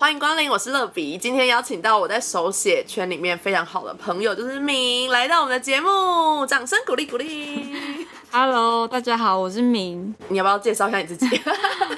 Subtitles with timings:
[0.00, 1.18] 欢迎光临，我是乐比。
[1.18, 8.06] 今天邀请到我在手写圈里面非常好的朋友，就是明，来到我们的节目，掌声鼓励鼓励。
[8.30, 10.14] Hello，大家好，我是明。
[10.28, 11.26] 你要不要介绍一下你自己？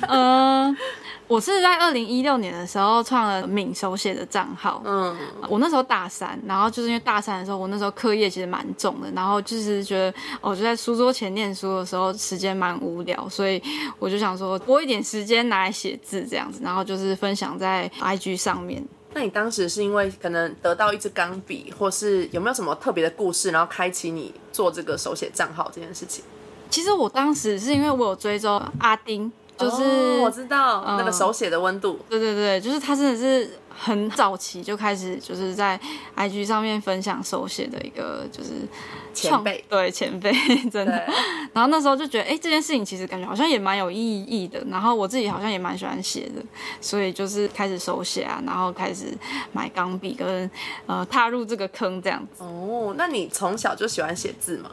[0.08, 0.74] 呃，
[1.30, 4.82] 我是在二零一六年的时候创了敏手写的账号。
[4.84, 5.16] 嗯，
[5.48, 13.62] 我那时候大三，然后就是因为大三的时候，我那时候课业其实蛮重的，然后就是觉得我就在书桌前念书的时候，时间蛮无聊，所以
[14.00, 18.84] 我就想说拨一点时间拿来写字这样子，然后就是分享在 IG 上面。
[19.14, 26.24] 那你当时是因为可能得到一支钢笔，或是有没有什么特别的故事，然后开启你做这个手写账号这件事情？
[26.68, 33.50] 其实我当时是因为我有追踪阿丁，就是、哦我知道、嗯那个手写的温度，对对对，就是它真的是
[33.82, 35.80] 很早期就开始就是在
[36.14, 38.50] IG 上面分享手写的一个就是
[39.14, 40.30] 前辈对前辈
[40.70, 40.92] 真的。
[41.52, 44.62] 然后那时候就觉得，哎，这件事情其实感觉好像也蛮有意义的。
[44.70, 46.42] 然后我自己好像也蛮喜欢写的，
[46.80, 49.06] 所以就是开始手写啊，然后开始
[49.52, 50.48] 买钢笔跟
[50.86, 52.44] 呃踏入这个坑这样子。
[52.44, 54.70] 哦，那你从小就喜欢写字吗？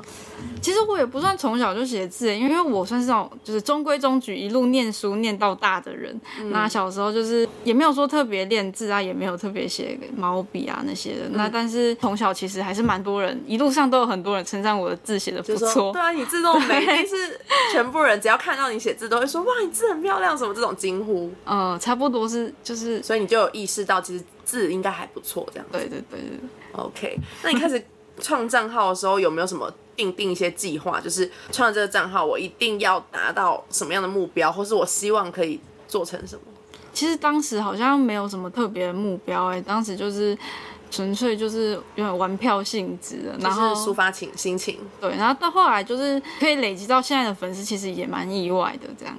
[0.61, 6.19] 其实我也不算从小就写字，因为我算是那种就是中规中矩一路念书念到大的人。
[6.51, 11.29] 那小时候就是也没有说特别练字啊，也没有特别写毛笔啊那些的。
[11.31, 16.01] 那但是从小其实还是蛮多人，一路上都有很多人称赞我的字写的不错对。
[16.01, 17.39] 啊，你字这么美， 一定是
[17.71, 25.65] 全部人只要看到你写字都会说哇，你字很漂亮，什么这种惊呼，呃，差不多是就是所以你就有意识到其实字应该还不错这样。
[25.71, 26.19] 对对对。
[26.73, 27.83] OK，那你开始
[28.19, 31.01] 创账号的时候有没有什么定定一些计划？
[31.01, 36.41] 就是创这个账号，我一定要达到什么样的目标，或是我希望可以做成什么？
[36.97, 40.35] 其实当时好像没有什么特别的目标、哎，当时就是
[40.89, 44.79] 纯粹就是有点玩票性质的，然后就是抒发情心情。
[44.99, 48.87] 对，然后到后来就是可以累积到现在的粉丝，其实也蛮意外的。
[48.99, 49.15] 这样，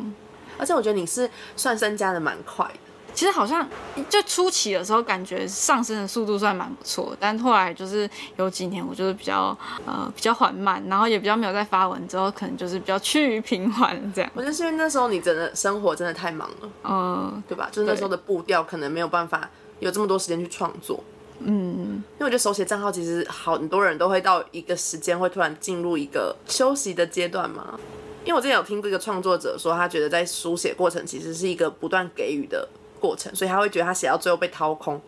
[0.58, 2.80] 而且我觉得你是算增加的蛮快的。
[3.18, 3.68] 其实好像
[4.08, 14.30] 就初期的时候，感觉上升的速度算蛮不错，但后来就是有几年我就是比较呃比较缓慢，然后也比较没有在发文，之后可能就是比较趋于平缓这样。
[14.36, 17.68] 我觉得是因为那时候你真的生活真的太忙了，嗯，对吧？
[17.72, 21.02] 就是那时候的步调可能没有办法有这么多时间去创作。
[21.40, 27.76] 嗯，因为我觉得手写账号其实很多人都会到一个时间会突然进入一个休息的阶段嘛。
[28.24, 32.68] 因为我之前有听过一个创作者说，他觉得在书写过程其实是一个不断给予的
[32.98, 35.00] 过程，所以他会觉得他写到最后被掏空。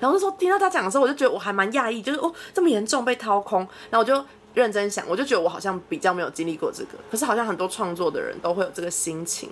[0.00, 3.60] 然后那时候听到他讲的时候，我就觉得我还蛮讶异，就是哦这么严重被掏空。
[3.90, 9.50] 然后我就认真想，我就觉得我好像比较没有经历过这个，可是好像很多创作的人都会有这个心情。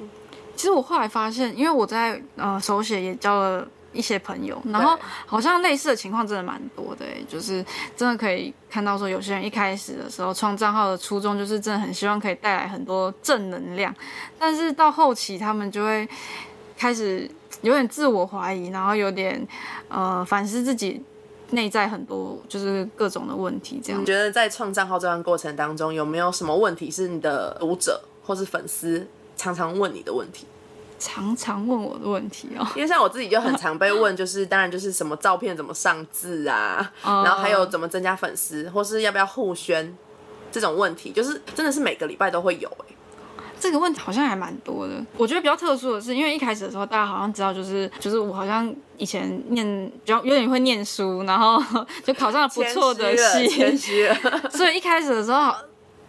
[0.54, 7.64] 其实我后来发现，因为我在呃手写也交了一些朋友，然后好像类似的情况真的蛮多的欸，就是
[7.96, 13.94] 真的可以看到说，有些人一开始的时候创账号的初衷就是真的很希望可以带来很多正能量，
[14.38, 16.08] 但是到后期他们就会
[16.76, 17.30] 开始
[17.62, 19.46] 有点自我怀疑，然后有点
[19.88, 21.02] 呃反思自己
[21.50, 24.04] 内在很多就是各种的问题这样你。
[24.06, 29.06] 觉得在创账号这段过程当中，有没有什么问题是你的读者或是粉丝
[29.36, 30.46] 常常问你的问题？
[30.98, 39.94] 常常问我的问题哦，因为像我自己就很常被问，就是当然就是什么照片怎么上字啊， 然后还有怎么增加粉丝，或是要不要互宣
[40.50, 42.95] 这种问题，就是真的是每个礼拜都会有哎、
[43.58, 44.94] 这个问题好像还蛮多的。
[45.16, 49.66] 我觉得比较特殊的是，因为一开始的时候，大家好像知道，就是就是我好像以前念
[50.04, 51.62] 比较有点会念书，然后
[52.04, 53.16] 就考上了不错的
[53.48, 54.08] 谦系，
[54.50, 55.54] 所以一开始的时候。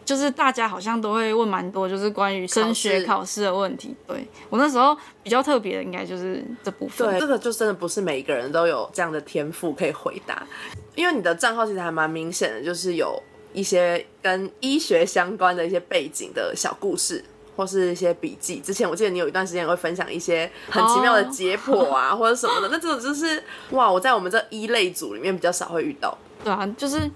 [0.08, 3.94] 就是大家好像都会问蛮多，就是关于升学考试的问题。
[4.08, 7.12] 对我那时候比较特别的，应该就是这部分。
[7.12, 10.48] 对，这个就真的不是每一个人都有这样的天赋可以回答，
[10.96, 13.22] 因为你的账号其实还蛮明显的，就是有
[13.52, 17.22] 一些跟医学相关的一些背景的小故事。
[17.58, 26.16] 或是一些笔记，之前我记得你有一段时间也会分享一些很奇妙的解剖啊 或者什么的，那这种就是哇，我在我们这一类组里面比较少会遇到。
[26.44, 27.10] 对啊，就是，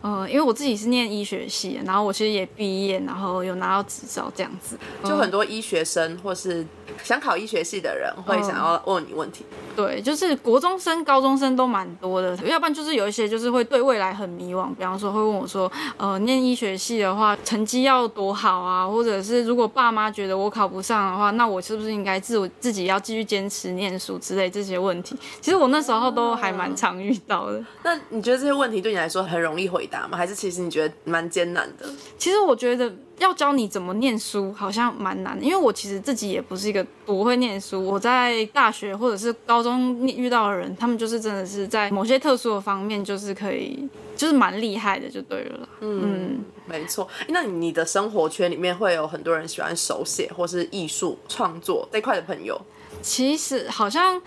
[0.00, 4.78] 呃，因为我自己是念医学系，然后我其实也毕业，然后有拿到执照这样子。
[5.04, 6.64] 就很多医学生或是
[7.02, 9.44] 想考医学系的人会想要问你问题，
[9.76, 25.16] 对，就是国中生、高中生都蛮多的，要不然就是有一些就是会对未来很迷惘，比方说会问我说，呃，念医学系的话，成绩要多好啊，或者是如果爸妈觉得我考不上的话，那我是不是应该自我自己要继续坚持念书之类这些问题？
[25.40, 27.62] 其实我那时候都还蛮常遇到的。
[27.82, 30.16] 那你觉得这些问题对你来说很容易回答吗？
[30.16, 31.86] 还是其实你觉得蛮艰难的？
[32.16, 37.84] 其实我觉得要教你怎么念书好像蛮难的，因为我其实自己也不是一个不会念书。
[37.84, 45.68] 我在大学或者是高中遇到的人，他们就是真的是在某些特殊的方面，就是可以，就是蛮厉害的，就对了啦。
[45.80, 47.08] 嗯，没错。
[47.28, 52.60] 那你的生活圈里面会有很多人喜欢手写或是艺术创作这块的朋友？
[53.00, 54.20] 其实好像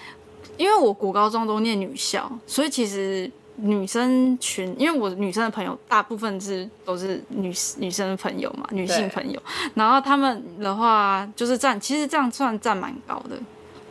[0.58, 3.30] 因为我国高中都念女校，所以其实
[3.62, 9.42] 女生群，因为我女生的朋友大部分是都是女女生朋友嘛，女性朋友，
[9.76, 13.38] 然后他们的话就是占，其实这样算占蛮高的。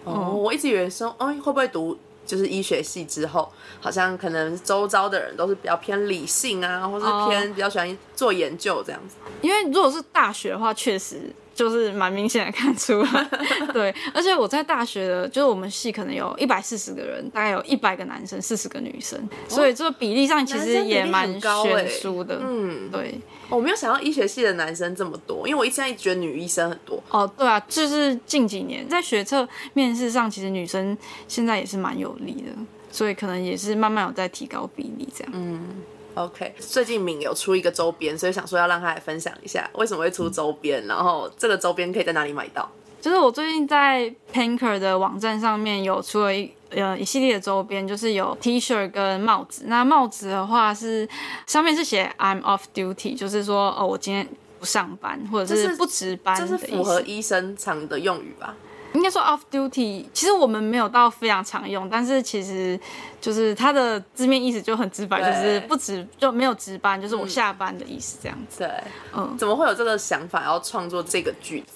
[0.04, 1.96] 哦，我一直以为说，哦，会不会读
[2.26, 3.50] 就是医学系之后，
[3.80, 9.16] 好像可能周遭的人都是比较偏理性啊，或是偏比较喜欢做研究这样子。
[9.40, 11.18] 因为如果是大学的话，确实
[11.54, 13.30] 就是蛮明显的看出来。
[13.72, 19.18] 对，而且我在大学的，就是我们系可能有一百四十个人，大概有一百个男生，四十个女生，
[19.48, 22.38] 所以这个比例上其实也蛮悬殊的。
[22.46, 23.18] 嗯，对。
[23.48, 27.02] 我没有想到医学系的男生这么多，因为我一直在觉得女医生很多。
[27.08, 30.96] 哦，对啊，就是近几年在学测面试上，其实女生
[31.26, 32.52] 现在也是蛮有利的，
[32.92, 35.32] 所以可能也是慢慢有在提高比例这样。
[35.34, 35.82] 嗯
[36.24, 36.54] ，OK。
[36.58, 42.70] 最近敏有出一个周边，所以想说要让他来分享一下为什么会出周边，然后这个周边可以在哪里买到？
[43.00, 49.64] 就是我最近在 Panker 的网站上面有出了一呃一系列的周边，就是有 T 恤跟帽子。
[49.66, 51.08] 那帽子的话是
[51.46, 54.28] 上面是写 I'm off duty，就是说哦我今天
[54.58, 58.54] 不上班或者是不值班，这是符合医生常的用语吧？
[58.92, 62.78] 应该说 off duty，其实我们没有到非常常用，但是其实
[63.20, 68.58] 就是它的字面意思就很直白，就是不值就没有值班，就是我下班的意思这样子。
[68.58, 68.70] 对，
[69.14, 71.74] 嗯，怎么会有这个想法要创作这个句子？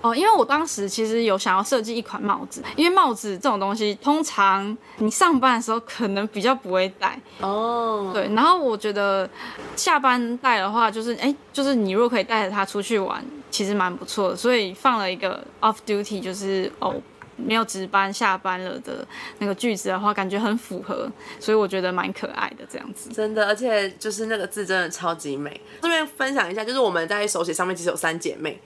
[0.00, 8.12] 哦，因为我当时其实有想要设计一款帽子，因为帽子这种东西，通常你上班的时候可能比较不会戴哦。
[8.14, 9.28] 对，然后我觉得
[9.74, 14.36] 下班戴的话，就是哎，就是你如果可以带着它出去玩，其实蛮不错的。
[14.36, 16.94] 所以放了一个 off duty，就是哦
[17.36, 19.06] 没有值班下班了的
[19.38, 23.10] 那个句子的话，感觉很符合，所以我觉得蛮可爱的这样子。
[23.10, 25.60] 真的，而且就是那个字真的超级美。
[25.80, 28.60] 顺便分享一下，就是我们在手写上面其实有三姐妹。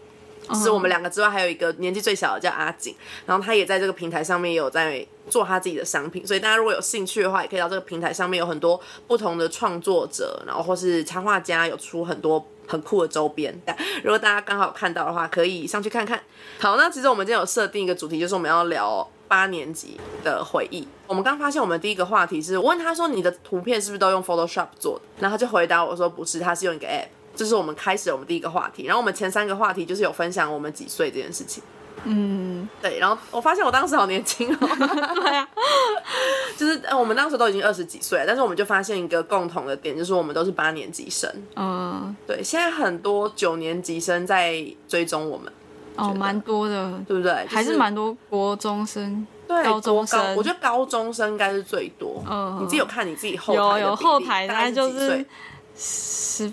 [0.49, 2.95] 就是我们两个之外，还有一个年纪最小的叫阿景，
[3.27, 13.57] 然后他也在这个平台上面有在做他自己的商品，所以大家如果有兴趣的话，也可以到这个平台上面有很多不同的创作者，然后或是插画家有出很多很酷的周边。
[14.03, 16.21] 如果大家刚好看到的话，可以上去看看。
[16.59, 20.87] 好，那其实我们今天有设定一个主题，就是我们要聊八年级的回忆。
[21.07, 31.63] 我们刚发现，我们第一个话题是我问他说：“你的图片是不是都用 Photoshop 做的？”然后他就回答我说：“不是，他是用一个 App。”这是我们开始我们第一个话题，然后我们前三个话题就是有分享我们几岁这件事情。
[32.05, 32.99] 嗯，对。
[32.99, 34.59] 然后我发现我当时好年轻哦。
[35.15, 35.49] 对啊，
[36.57, 41.31] 就是我们当时都已经二十几岁，但是我们就发现一个共同的点，就是我们都是八年级生。
[41.55, 42.43] 嗯，对。
[42.43, 45.53] 现在很多九年级生在追踪我们。
[45.95, 47.47] 哦，蛮多的，对不对？
[47.47, 50.35] 还是蛮多国中生、高中生。
[50.35, 52.25] 我觉得高中生应该是最多。
[52.29, 55.25] 嗯，你自己有看你自己后台有有后台，大概就是
[55.77, 56.53] 十。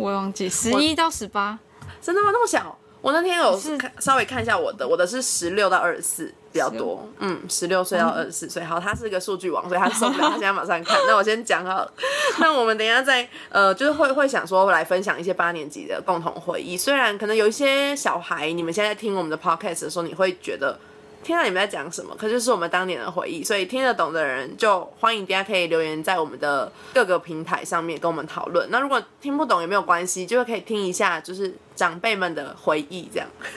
[0.00, 1.58] 我忘记十一到十八，
[2.00, 2.30] 真的吗？
[2.32, 2.76] 那么小？
[3.02, 7.08] 我那天有看稍微看一下我的，我的是十六到二十四比较多。
[7.18, 8.62] 嗯，十六岁到二十四岁。
[8.62, 10.98] 好，他是个数据王，所以他受不了， 他现在马上看。
[11.06, 11.92] 那我先讲好了。
[12.38, 16.76] 那我们等一下再呃，就是会会想说来分享一些八年级的共同回忆。
[16.76, 20.78] 虽然可能有一些小孩，你们现在听我们的 podcast 的时候，你会觉得。
[21.22, 28.68] 听到你们在讲什么，可就是我们当年的回忆，所以听得懂的人就欢迎大家可以留言在我们的各个平台上面跟我们讨论。
[28.70, 33.26] 那如果听不懂也没有关系，就是可以听一下，就是长辈们的回忆这样。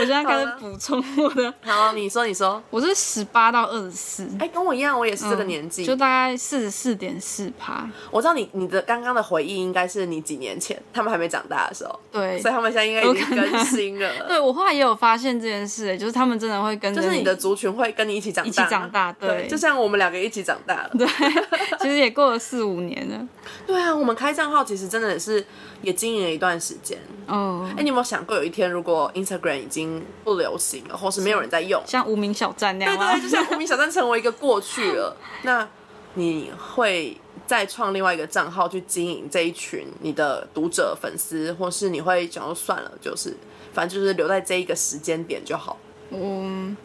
[0.00, 1.52] 我现在开始补充我的。
[1.60, 7.86] 好，你说，你说，我是十八到二十四，哎，跟我一样，我也是这个年纪，就大概四十四点四趴。
[8.10, 14.10] 我知道你你的刚刚的回忆应该是你几年前，他们还没长大的时候，对，所以他们现在应该已经更新了。
[14.26, 21.06] 对我后来也有发现这件事，就是他们真的会跟，就是你的族群会跟你一起长大，一起长大，对，就像我们两个一起长大了，对，
[21.80, 23.28] 其实也过了四五年了。
[23.66, 25.44] 对啊，我们开账号其实真的是
[25.82, 26.98] 也经营了一段时间。
[27.26, 35.68] 哦，哎，你有没有想过有一天如果 Instagram 已经不流行了，或是没有人在用，像无名小站那样，对对，就像无名小站成为一个过去了，那
[36.14, 43.36] 你会再创另外一个账号去经营这一群你的读者粉丝，或是你会想说算了，就是
[43.72, 45.78] 反正就是留在这一个时间点就好。
[46.10, 46.76] 嗯，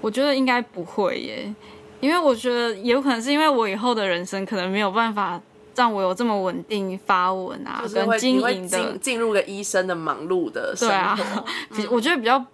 [0.00, 1.54] 我觉得应该不会耶，
[2.00, 5.40] 因为我觉得有可能是因为我以后的人生可能没有办法
[5.78, 11.44] 让我有这么稳定发文啊，跟经营的进入个医生的忙碌的生活，
[11.94, 12.44] 我觉得比较。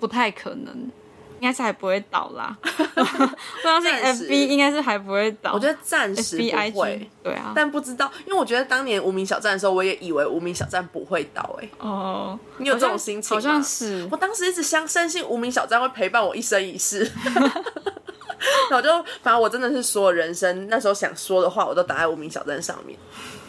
[0.00, 0.90] 不太可能，
[1.40, 2.56] 应该是还不会倒啦。
[2.96, 5.52] 我相信 F B 应该是还不会倒。
[5.52, 7.52] 我觉得暂时不会，对啊。
[7.54, 11.58] 但不知道，因为我觉得当年无名小站的时候，我也以为无名小站不会倒。
[11.60, 14.08] 哎，哦，你有这种心情好像是。
[14.10, 17.10] 我当时一直相深信无名小站会陪伴我一生一世。
[18.70, 18.88] 我就
[19.22, 22.98] 反正我真的是所有人生那时候想说的话，我都打在无名小站上面。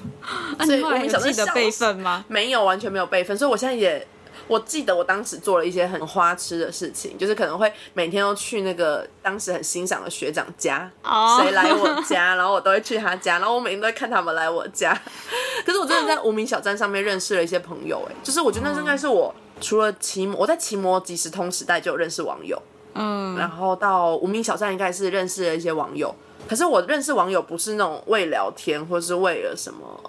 [0.65, 2.25] 所以无名小站的备份吗？
[2.27, 3.37] 没有，完全没有备份。
[3.37, 4.05] 所以我现在也。
[4.47, 14.93] 我记得我当时做了一些很花痴的事情，就是可能会每天都去那个当时很欣赏的学长家，哦谁来我家，然后我都会去他家，然后我每天都会看他们来我家。
[15.65, 22.61] 可是我真的在无名小站上面认识了一些朋友，哎，就是我觉得那应该是我除了骑摩，我在骑摩即时通时代就有认识网友，
[22.93, 26.13] 嗯，然后到无名小站应该是认识了一些网友。
[26.47, 29.99] 可是我认识网友不是那种为聊天或是为了什么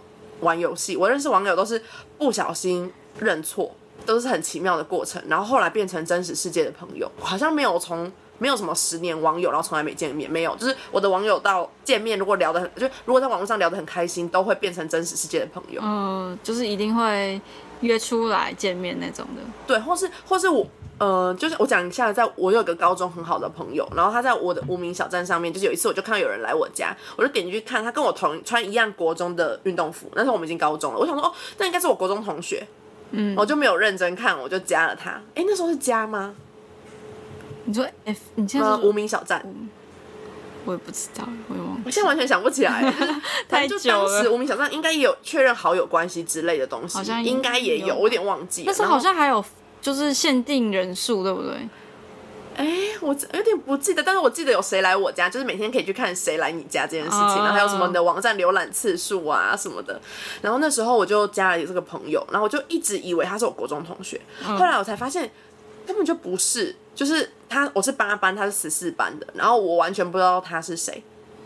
[0.41, 1.83] 玩游戏，我认识网友都是
[2.19, 3.75] 不小心认错，
[4.07, 8.11] 都是很奇妙的过程，然后后来变成真实世界的朋友，好像没有从。
[8.39, 15.81] 没有什么十年网友，然后从来没见面，没有，就是我的网友到见面，如果聊得很，就如果在网络上聊得很开心，都会变成真实世界的朋友。
[15.83, 17.41] 嗯，就是一定会
[17.81, 19.43] 约出来见面那种的。
[19.67, 20.67] 对，或是或是我，
[20.99, 32.69] 呃，就是我讲一下，在我有个高中很好的朋友，然后他在我的无名小站上面，就是有一次我就看到有人来我家，我就点进去看，他跟我同穿一样国中的运动服，那时候我们已经高中了，我想说哦，那应该是我国中同学，
[33.11, 35.11] 嗯，我就没有认真看，我就加了他。
[35.35, 36.35] 哎，那时候是加吗？
[37.65, 39.45] 你说 F，你现在呃，是无名小站，
[40.65, 41.91] 我也不知道，我也忘我。
[41.91, 43.15] 现在完全想不起来，就 是
[43.49, 48.67] 反正就太久了当时无名小站应该也有确认好友关系之类的东西，好像应该也有有，我有点忘记了。
[48.67, 49.45] 但是好像还有
[49.81, 51.69] 就是限定人数，对不对？
[52.57, 52.67] 哎，
[53.01, 60.01] 我有点不记得，但是我记得有谁来我家，就是每天可以去看谁来你家这件事情，哦然后还有什么你的网站浏览次数啊什么的。
[60.41, 65.31] 然后那时候我就加了这个朋友，然后我就一直以为他是我国中同学，后来我才发现
[65.87, 71.03] 根本就不是，就是他我是八班，他是十四班的，然后我完全不知道他是谁。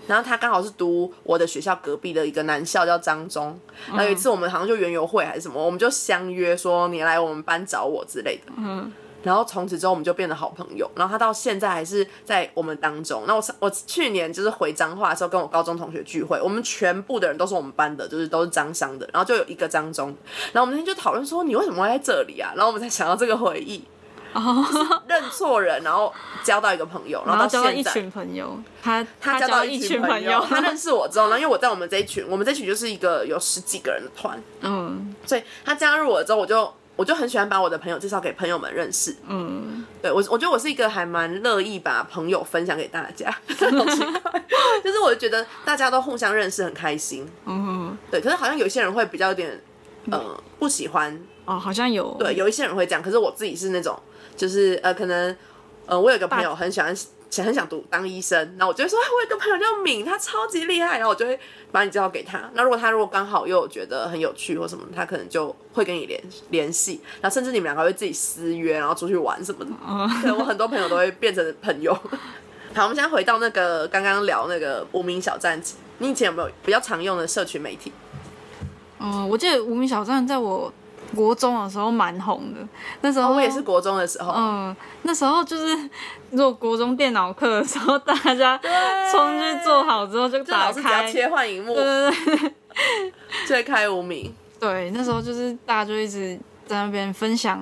[0.07, 3.57] 然后他刚好是读我的学校隔壁的一个男校，叫张中。
[3.89, 8.53] 然后有一次我们好像就园游会还是什么，我们就相约说你来我们班找我之类的。
[8.57, 8.91] 嗯，
[9.23, 13.25] 然后从此之后我们就变得好朋友，然后他到现在还是在我们当中。
[13.27, 20.09] 那我上我去年就是回彰化的时候，跟我高中同学聚会，我们全部的人都是我们班的，就是都是张商的，然后就有一个张中，
[20.53, 22.53] 然后我们那天就讨论说你为什么会在这里啊？
[22.55, 23.85] 然后我们才想到这个回忆，
[24.33, 24.65] 哦，
[25.07, 26.13] 认错人，然后
[26.43, 28.01] 交到一个朋友，然然后后 交到一到现在。
[28.01, 39.17] 群朋友，他他交到一群朋友，他认识我之后，然后因为我在我们这一群，我们这一群就是一个有十几个人的团，嗯所以他加入我之后，我就我就很喜欢把我的朋友介绍给朋友们认识。
[39.27, 44.45] 嗯，对我，我觉得我是一个还蛮乐意把朋友分享给大家，好奇怪，
[44.85, 47.27] 就是我觉得大家都互相认识很开心。
[47.47, 49.59] 嗯，对，可是好像有些人会比较有点
[50.11, 53.99] 呃不喜欢，哦，好像有，对，有一些人会这样，可是我自己是那种
[54.37, 55.35] 就是呃可能
[55.87, 56.95] 呃我有个朋友很喜欢。
[57.43, 61.39] 很想读当医生，然后我就会说，哎，我有个朋友叫敏，他超级厉害，然后我就会
[61.71, 62.51] 把你介绍给他。
[62.55, 66.21] 那如果他如果刚好又有觉得很有趣或什么，他可能就会跟你联
[66.51, 69.71] 联系，然后甚至你们两个会自己私约，然后出去玩什么的。
[70.23, 71.97] 对我很多朋友都会变成朋友。
[72.75, 75.61] 好，我们现在回到那个刚刚聊那个无名小站，
[75.99, 77.93] 你以前有没有比较常用的社群媒体？
[79.01, 80.73] 嗯，我记得无名小站在我
[81.15, 82.61] 国中的时候蛮红的，
[83.01, 85.77] 那时候、哦我也是国中的时候，嗯，那时候就是
[86.31, 88.59] 如果国中电脑课的时候，大家
[89.11, 91.75] 冲去做好之后就就打开，切换荧幕。
[91.75, 92.55] 对对对。
[93.47, 94.33] 就开无名。
[94.61, 97.59] 对，那时候就是大家就一直在那边分享，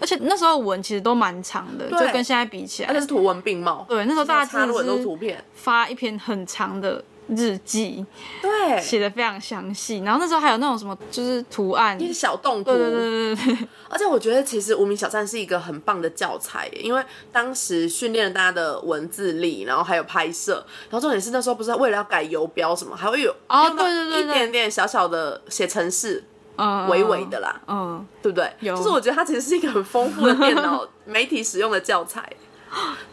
[0.00, 8.04] 而且那时候文其实都蛮长的，就跟现在比起来，而且是图文并茂，对，那时候大家真插入很多的是图片，发一篇很长的日记，
[8.42, 17.02] 对，写的非常详细，然后那时候还有那种什么就是图案，一些小动图，对对对对对，而且我觉得其实无名小站是一个很棒的教材，因为
[17.32, 24.20] 当时训练了大家的文字力，然后还有拍摄，然后重点是那时候不是为了要改游标什么，还会有哦对对对对。
[24.22, 26.22] 一点点小小的写程式，
[26.56, 28.52] 嗯，微微的啦，嗯，对不对？
[28.60, 28.76] 有。
[28.76, 32.30] 就是我觉得它其实是一个很丰富的电脑媒体使用的教材。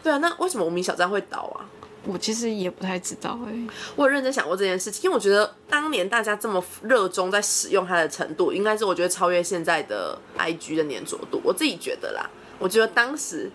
[0.02, 1.64] 对啊，那为什么无名小站会倒啊？
[2.04, 3.52] 我其实也不太知道哎、
[3.96, 11.40] 我有认真想过这件事情，因为我觉得当年大家这么热衷在使用它的程度，应该是我觉得超越现在的 IG 的粘着度。
[11.44, 12.28] 我自己觉得啦，
[12.58, 13.50] 我觉得当时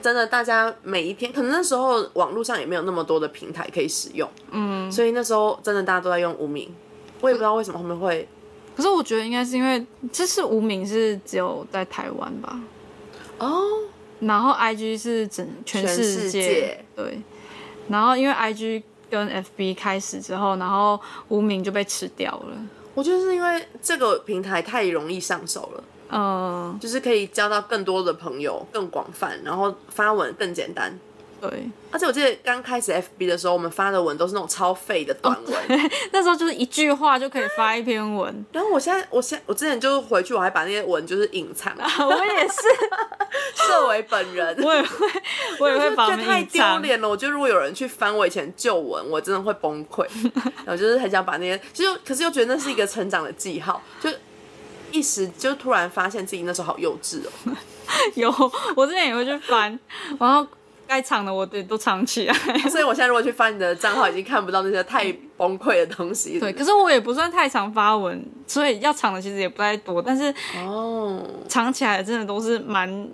[0.00, 6.72] 真的大家每一天，可能那时候网络上也没有那么多的平台可以使用，嗯，所以那时候真的大家都在用无名。
[7.20, 8.26] 我也不知道为什么后面会
[8.74, 12.58] 可是我觉得应该是因为这是无名是只有在台湾吧，
[13.38, 13.62] 哦，
[14.20, 17.20] 然后 IG 是整全世界对，
[17.88, 22.56] 然后因为 IG 跟 FB 开始之后，然后无名就被吃掉了。
[22.94, 30.98] 我就是因为这个平台太容易上手了，嗯，就是可以交到更多的朋友，更广泛，然后发文更简单。
[31.40, 35.54] 对，而且我记得刚开始 FB 的时候，我们发的文都是那种超废的短文。
[36.12, 38.44] 那时候就是一句话就可以发一篇文。
[38.52, 41.72] 然后我现在，我现我之前就是回去，我还把那些文就是隐藏，
[42.06, 42.60] 我也是，
[43.66, 44.56] 设为本人。
[44.62, 45.06] 我也会，
[45.60, 46.44] 我也会把它们就觉得太。
[46.44, 47.08] 丢脸了。
[47.08, 50.06] 我觉得如果有人去翻我以前旧文，我真的会崩溃。
[50.66, 54.10] 我就是很想把那些，其实可是又觉得那是一个成长的记号，就
[54.92, 57.56] 一时就突然发现自己那时候好幼稚哦。
[58.14, 58.32] 有，
[58.76, 59.78] 我之前也会去翻，
[60.18, 60.46] 然后
[60.90, 62.34] 该藏的我得都藏起来。
[62.68, 65.04] 所以我现在如果去翻你的账号，已经看不到那些太
[65.36, 66.36] 崩溃的东西。
[66.42, 70.02] 对，可是我也不算太常发文，所以要藏的其实也不太多。
[70.02, 73.08] 但是哦，藏起来真的都是蛮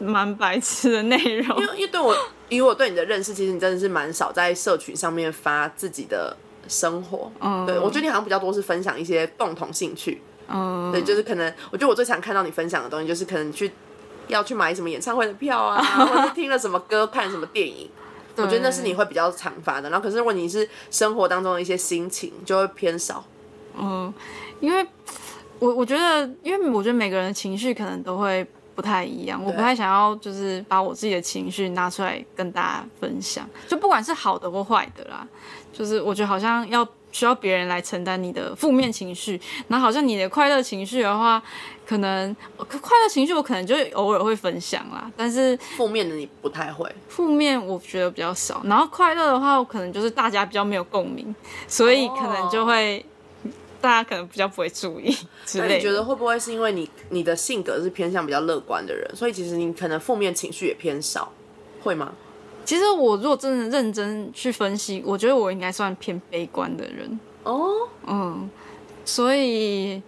[0.00, 1.60] 蛮白痴的内容。
[1.60, 2.16] 因为因为对我
[2.48, 7.30] 以我对你的认识，其实你真的是蛮少在社群上面发自己的生活。
[7.40, 10.20] 嗯对我觉得你好像比较多是分享一些共同兴趣。
[10.52, 13.70] 嗯，对，就是可能我觉得我最常看到你分享的东西，就是可能去
[14.30, 17.88] 要去买什么演唱会的票啊， 或者是听了什么歌、看什么电影。
[18.36, 19.90] 我觉得那是你会比较常发的。
[19.90, 23.22] 然后可是如果你是生活当中的一些心情，就会偏少。
[23.76, 24.12] 嗯，
[24.60, 24.86] 因为
[25.58, 35.26] 我我觉得，因为我觉得每个人的情绪可能都会不太一样，我不太想要就是把我自己的情绪拿出来跟大家分享，就不管是好的或坏的啦，
[35.70, 41.42] 就是我觉得好像要需要别人来承担你的负面情绪，然后好像你的快乐情绪的话，
[41.86, 46.90] 可能快乐情绪我可能就偶尔会分享啦，但是负面的你不太会。
[47.08, 51.34] 负面我觉得比较少，然后快乐的话，我可能就是大家比较没有共鸣，
[51.66, 53.04] 所以可能就会。
[53.82, 55.10] 大家可能比较不会注意
[55.46, 55.68] 之类的。
[55.70, 61.32] 那你觉得会不会是因为你你的性格是偏向比较乐观的人，所以其实你可能负面情绪也偏少，
[61.82, 62.12] 会吗？
[62.64, 67.18] 其实我如果真的认真去分析，我觉得我应该算偏悲观的人。
[67.42, 68.48] 哦，嗯，
[69.04, 70.00] 所以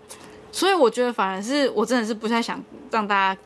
[0.52, 3.40] 所以我觉得反而是我真的是不太想让大家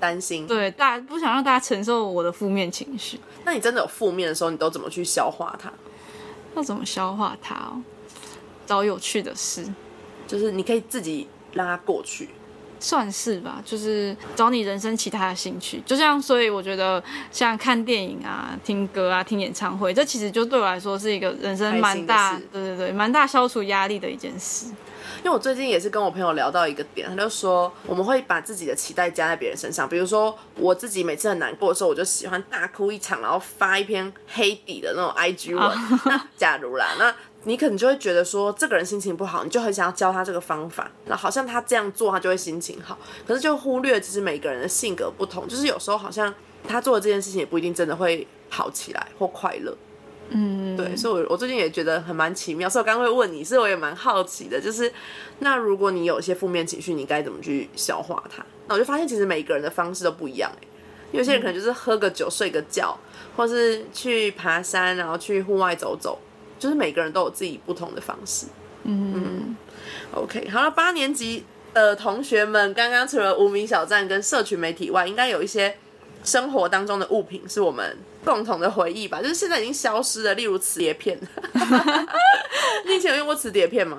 [0.00, 0.46] 担心。
[0.46, 3.20] 对大家不想让大家承受我的负面情绪。
[3.44, 5.70] 那你真的有负面的时候，你都怎么去消化它？
[6.56, 7.82] 要怎么消化它哦？
[8.64, 9.66] 找有趣的事，
[10.26, 12.30] 就是你可以自己让它过去。
[12.84, 24.66] 算是吧，就是找你人生其他的兴趣，就像所以我觉得像看电影啊、听歌啊、听演唱会，这其实就对我来说是一个人生蛮大，对对对，蛮大消除压力的一件事。
[25.18, 36.00] 因为我最近也是跟我朋友聊到一个点，他就说我们会把自己的期待加在别人身上，比如说我自己每次很难过的时候，我就喜欢大哭一场，然后发一篇黑底的那种 IG 文。
[36.04, 46.32] 那假如啦，那你可能就会觉得说这个人心情不好，你就很想要教他这个方法，那好像他这样做他就会心情好，可是就忽略其实每个人的性格不同，就是有时候好像
[46.66, 49.76] 他做的这件事情也不一定真的会好起来或快乐。
[50.30, 54.90] 嗯，对，所以我我最近也觉得很蛮奇妙，所以我刚刚会问你，所以我也蛮好奇的，就是
[55.40, 58.42] 那如果你有一些负面情绪，你该怎么去消化它？
[58.66, 60.66] 那我就发现其实每个人的方式都不一样哎，
[61.12, 62.98] 有些人可能就是喝个酒、睡个觉，
[63.36, 66.18] 或是去爬山，然后去户外走走，
[66.64, 68.46] 就是每个人都有自己不同的方式。
[68.84, 69.54] 嗯
[70.14, 75.76] OK，好了，八年级的同学们，刚刚除了无名小站跟社群媒体外，应该有一些
[76.24, 79.20] 生活当中的物品是我们共同的回忆吧？
[79.20, 81.20] 就是现在已经消失了，例如磁碟片。
[82.86, 83.98] 你以前有用过磁碟片吗？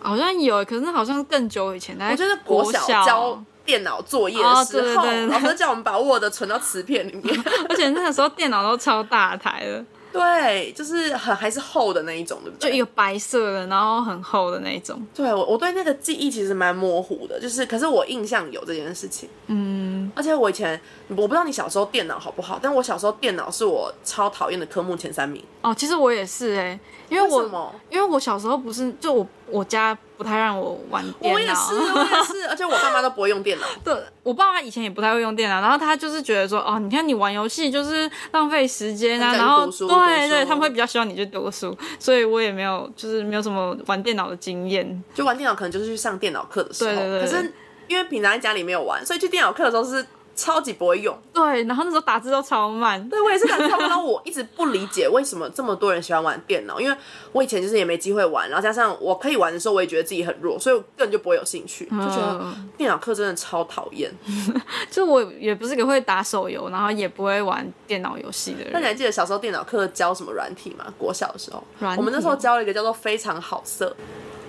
[0.00, 7.42] 好像有，可是好像更久以前，我觉得国小教电脑作业的哦时候，对对对对老师叫我们把 Word 存到磁片里面。
[7.70, 9.82] 而且那个时候电脑都超大台的，
[10.14, 12.70] 对，就是很还是厚的那一种，对不对？
[12.70, 15.04] 就一个白色的，然后很厚的那一种。
[15.12, 25.42] 对我，我对那个记忆其实蛮模糊的，就是可是我印象有这件事情，嗯，而且我以前我不知道你小时候电脑好不好，但我小时候电脑是我超讨厌的科目前三名。
[25.62, 27.74] 哦，其实我也是哎、因为我？
[27.90, 33.66] 因为我小时候不是就我我家不太让我玩电脑，我也是， 我也是，而且我爸妈都不会用电脑。
[33.84, 45.02] 对我爸妈以前也不太会用电脑，然后他就是觉得说，哦，你看你玩游戏就是浪费时间啊，然后对对，他们会比较希望你去读书，所以我也没有就是没有什么玩电脑的经验。
[45.14, 47.52] 就玩电脑可能就是去上电脑课的时候，对对对可是
[47.86, 51.16] 因为平常在家里没有玩，所以去电脑课的时候是超级不会用。
[51.32, 53.08] 对，然后那时候打字都超慢。
[53.08, 56.96] 对我也是感觉到，我一直不理解为什么这么多人喜欢玩电脑，因为
[57.32, 64.12] 我以前就是也没机会玩，然后加上我可以玩的时候，我也觉得自己很弱，所以我根本就不会有兴趣，就觉得嗯电脑课真的超讨厌。
[64.90, 68.70] 就我也不是个会打手游，然后也不会玩电脑游戏的人。
[68.72, 70.84] 那你还记得小时候电脑课教什么软体吗？
[70.98, 71.62] 国小的时候，
[71.96, 73.94] 我们那时候教了一个叫做“非常好色”。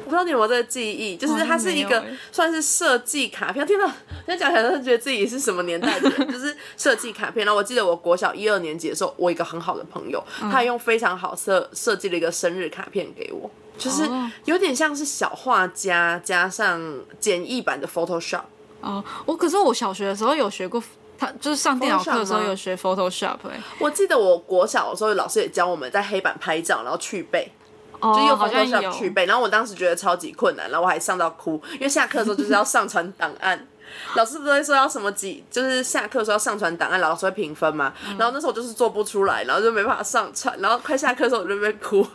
[0.05, 3.65] 我不知道你有没有这个记忆，就是它是一个算是设计卡片。
[3.65, 3.85] 天哪，
[4.25, 7.43] 现在讲起来都觉得自己是什么年代的人， 就是设计卡片。
[7.43, 16.79] 然后我记得我国小一二年级的时候，我一个很好的朋友，他还用非常好设设计了一个生日卡片给我，就是哦有点像是小画家加上
[17.19, 18.43] 简易版的 Photoshop。
[18.81, 20.83] 哦，我可是我小学的时候有学过，
[21.17, 27.51] 他就是上电脑课的时候有学 Photoshop 哎、我记得我国小的时候，老师也教我们在黑板拍照，然后去背。
[27.99, 33.67] 哦，就用好像 Photoshop 去背，然后我当时觉得超级困难，然后我还上到哭，因为下课的时候就是要上传档案，
[34.15, 42.05] 老师不是会说要什么几，就是下课的时候要上传档案，老师会评分嘛，嗯然后那时候我就是做不出来，然后就没办法上传，然后快下课的时候我就在哭，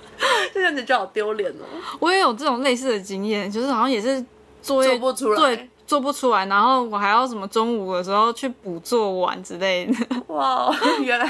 [0.52, 1.64] 这样子就好丢脸哦。
[1.98, 4.24] 我也有这种类似的经验，就是好像也是
[4.60, 10.22] 作业做不出来对，做不出来，然后我还要什么中午的时候去补做完之类的。
[10.28, 10.72] 哇，
[11.02, 11.28] 原来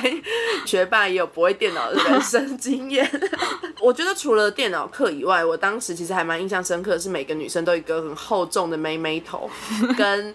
[0.67, 3.11] 学霸也有不会电脑的人生经验。
[3.81, 9.49] 我觉得除了电脑课以外，我当时其实还蛮印象深刻的是，每个女生都有一个很厚重的妹妹头，
[9.97, 10.35] 跟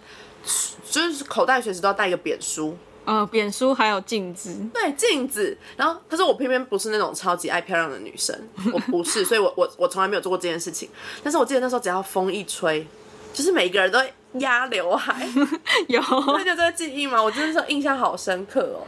[0.89, 2.75] 就是口袋随时都要带一个扁书。
[3.05, 8.35] 呃，扁书还有镜子，对镜子，然后可是我偏偏不是那种超级爱漂亮的女生，
[8.73, 10.89] 我不是，所以我我我从来没有做过这件事情。
[11.21, 12.87] 但是我记得那时候只要风一吹，
[13.35, 15.27] 就是每一个人都会压刘海，
[15.89, 16.01] 有。
[16.01, 17.21] 会有这个记忆吗？
[17.21, 18.87] 我真的是印象好深刻哦。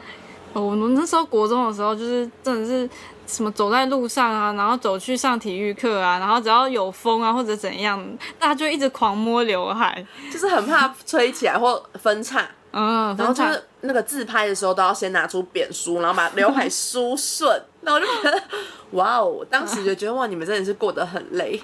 [0.53, 2.89] 哦我们那时候国中的时候，就是真的是
[3.27, 8.03] 什么走在路上啊，然后走去上体育课啊，然后只要有风啊或者怎样，
[8.39, 18.41] 大家就一直狂摸刘海，就是很怕吹起来或分叉，嗯，然后就是那个自拍的时候都要先拿出扁梳，然后把刘海梳顺，然后我就觉得
[18.91, 21.61] 哇哦，当时就觉得哇，你们真的是过得很累。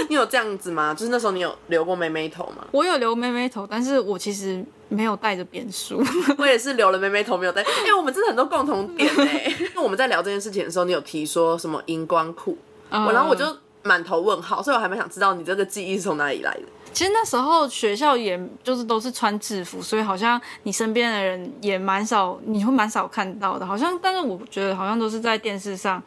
[0.08, 0.94] 你有这样子吗？
[0.94, 2.66] 就是那时候你有留过妹妹头吗？
[2.72, 6.02] 我有留妹妹头，但是我其实没有带着扁梳。
[6.38, 7.62] 我也是留了妹妹头，没有戴。
[7.62, 12.56] 哎、我们真的很多共同点哎、那我们在聊这件事情的时候，你有提说什么荧光裤，
[12.90, 13.44] 我然后我就
[13.82, 16.62] 满头问号，所以我还蛮想知道你这个记忆是从哪里来的。
[16.92, 23.64] 其实那时候学校也就是都是穿制服，所以好像你身边的人也蛮少，你会蛮少看到的。
[23.64, 26.02] 好像，但是我觉得好像都是在电视上，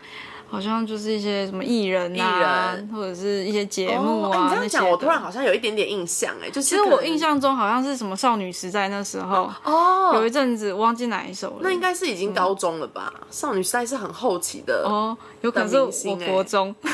[0.53, 11.55] 好像就是一些什么艺人啊，艺人或者是一些节目哦哎你这样讲，我突然好像有一点点印象哎、就是其实我印象中好像是什么少女时代那时候，哦，有一阵子我忘记哪一首了。
[11.61, 13.11] 那应该是已经高中了吧？
[13.31, 14.83] 少女时代是很后期的。
[14.85, 16.75] 哦，有可能是我国中。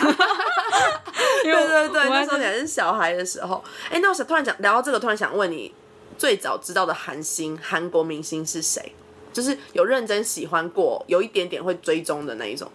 [1.43, 3.61] 对对对，那时候你还是小孩的时候。
[3.91, 5.73] 哎、那我想突然讲聊到这个，突然想问你，
[6.17, 8.93] 最早知道的韩星、韩国明星是谁？
[9.33, 12.71] 就是有认真喜欢过，有一点点会追踪的那一种。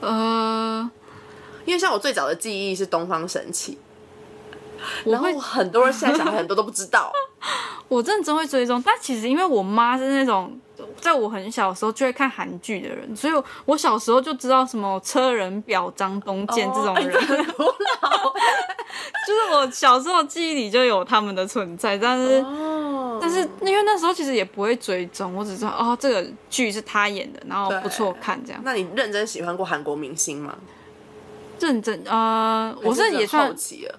[0.00, 0.90] 呃，
[1.64, 3.78] 因为像我最早的记忆是东方神起，
[5.04, 7.12] 然后很多人现在小孩很多都不知道。
[7.88, 10.58] 我认真会追踪，但其实因为我妈是那种
[11.00, 13.32] 在我很小的时候就会看韩剧的人，所以
[13.64, 17.12] 我小时候就知道什么车仁表、张东健这种哎人，
[19.26, 22.42] 就是我小时候记忆里就有他们的存在，但是。
[22.42, 28.60] 哦，但是因为那时候其实也不会追踪，我只知道哦这个剧是他演的，然后不错看这样。
[28.64, 30.54] 那你认真喜欢过韩国明星吗？
[31.58, 33.54] 认真呃，我还是是也算。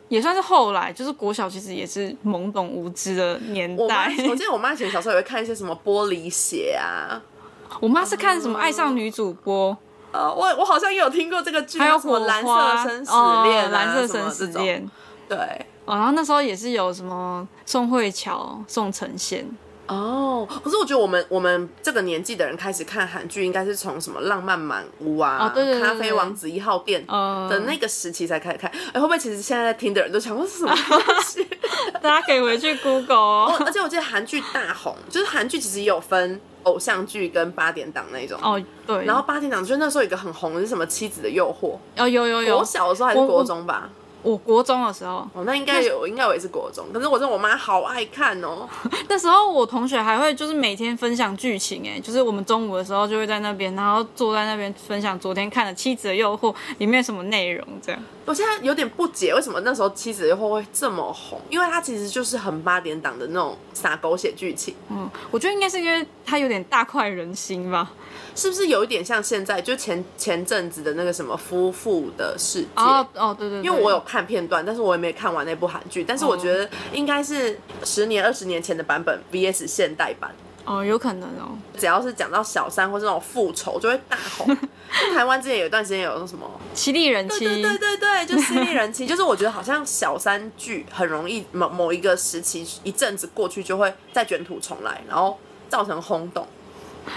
[0.10, 4.14] 也算是后来，就是国小其实也是懵懂无知的年代。
[4.30, 7.22] 我记得我妈以前小时候也会看一些什么玻璃鞋啊，
[7.82, 9.76] 我妈是看什么爱上女主播，
[10.12, 14.90] 呃，我我好像也有听过这个剧，还有什么蓝火花色生死哦恋、啊蓝色生死恋。
[15.28, 15.38] 对。
[15.86, 19.48] 哦，然后那时候也是有什么宋慧乔、宋承宪，
[19.88, 28.70] 哦，可是我觉得我们我们这个年纪的人开始看韩剧，应该是从什么《浪漫满屋》啊，哦对对对对咖啡王子一号店》嗯的那个时期才开始看。
[28.94, 31.48] 哎、会不会其实现在在听的人都想说是什么东西？
[32.02, 33.56] 大家可以回去 Google 哦。
[33.66, 38.38] 而且我记得韩剧大红，就是韩剧其实也有分偶像剧跟八点档那种。
[38.42, 43.90] 哦，对，然后八点档就是那时候有一个很红的是什么《妻子的诱惑哦有有》，有我，小的时候还是我国中吧。
[44.28, 46.86] 我国中的时候，哦，那应该有，应该我也是国中。
[46.92, 48.68] 可是我真的我妈好爱看哦。
[49.08, 58.04] 那时候我同学还会就是每天分享剧情，哎，就是我们中午的时候就会在那边，然后坐在那边分享昨天看的《妻子的诱惑》里面什么内容，这样。
[58.26, 61.40] 我现在有点不解，为什么那时候《妻子的诱惑》会这么红？
[61.50, 67.90] 因为它其实就是很八点档的那种撒狗血剧情，嗯，我觉得应该是因为它有点大快人心吧。
[68.38, 72.68] 是不是有一点像现在就前前阵子的那个什么夫妇的世界？
[72.76, 76.04] 哦哦，对对对，因为我有看片段，但是我也没看完那部韩剧。
[76.04, 80.32] 但是我觉得应该是十年、二十年前的版本 VS 现代版。
[80.66, 81.58] 哦，有可能哦。
[81.80, 84.56] 只要是讲到小三或是那种复仇，就会大红。
[85.16, 96.46] 台湾之前有一段时间有那什么，犀利人妻，对对对对，就犀利人妻，就是我觉得好像小三剧很容易某某一个时期一阵子过去就会再卷土重来，然后造成轰动。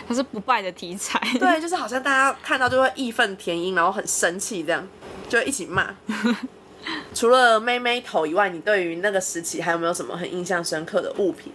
[0.09, 1.21] 它是不败的题材。
[1.39, 4.87] 对，就是好像大家看到就会义愤填膺，然后很生气，这样
[5.29, 5.95] 就一起骂。
[7.15, 11.53] 除了妹妹头以外，你对于那个时期还有没有什么很印象深刻的物品？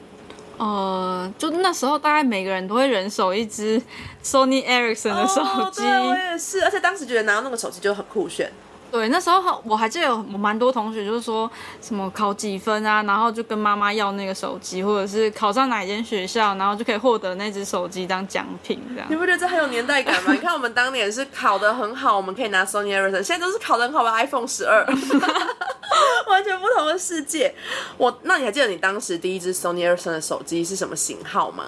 [0.58, 3.82] 呃，就那时候大概每个人都会人手一只
[4.24, 5.82] Sony Ericsson 的手哦，机。
[5.82, 8.52] 对，我也是，而且当时觉得拿到那个手机就很酷炫。
[8.96, 19.16] 对，那时候我还记得有蛮多同学就是说什么考几分啊，然后就跟妈妈要那个手机，或者是考上哪一间学校，然后就可以获得那只手机当奖品这样你。
[19.18, 20.32] 不觉得这很有年代感吗？
[20.32, 24.86] 你看我们当年是考得很好，我们可以拿 Sony Ericsson，现在都是考得很好的 iPhone 十二，
[26.30, 27.54] 完全不同的世界。
[27.98, 31.66] 我，那你还记得你当时第一只 Sony Ericsson 的手机是什么型号吗？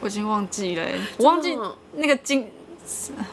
[0.00, 1.56] 我已经忘记了欸、我忘记
[1.94, 2.55] 那个金我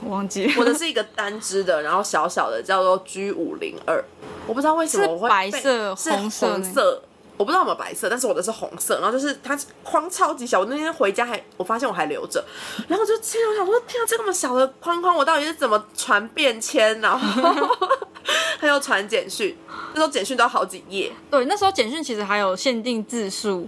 [0.06, 0.48] 忘记。
[0.48, 4.04] 了 我的是一个单支的，然后小小的，叫做 G 五零二。
[4.48, 7.04] 我不知道为什么我会白色是红色红色。
[7.36, 12.42] 我不知道有没有白色，但是我的是红色，然后就是它框超级小，我那天回家还我发现我还留着，
[12.88, 17.66] 然后我就心里想说，天啊，这么小的框框，我到底是怎么传便签，然后
[18.60, 19.58] 还有传简讯，
[19.94, 23.68] 那时候简讯都要好几页，对，那时候简讯其实还有限定字数，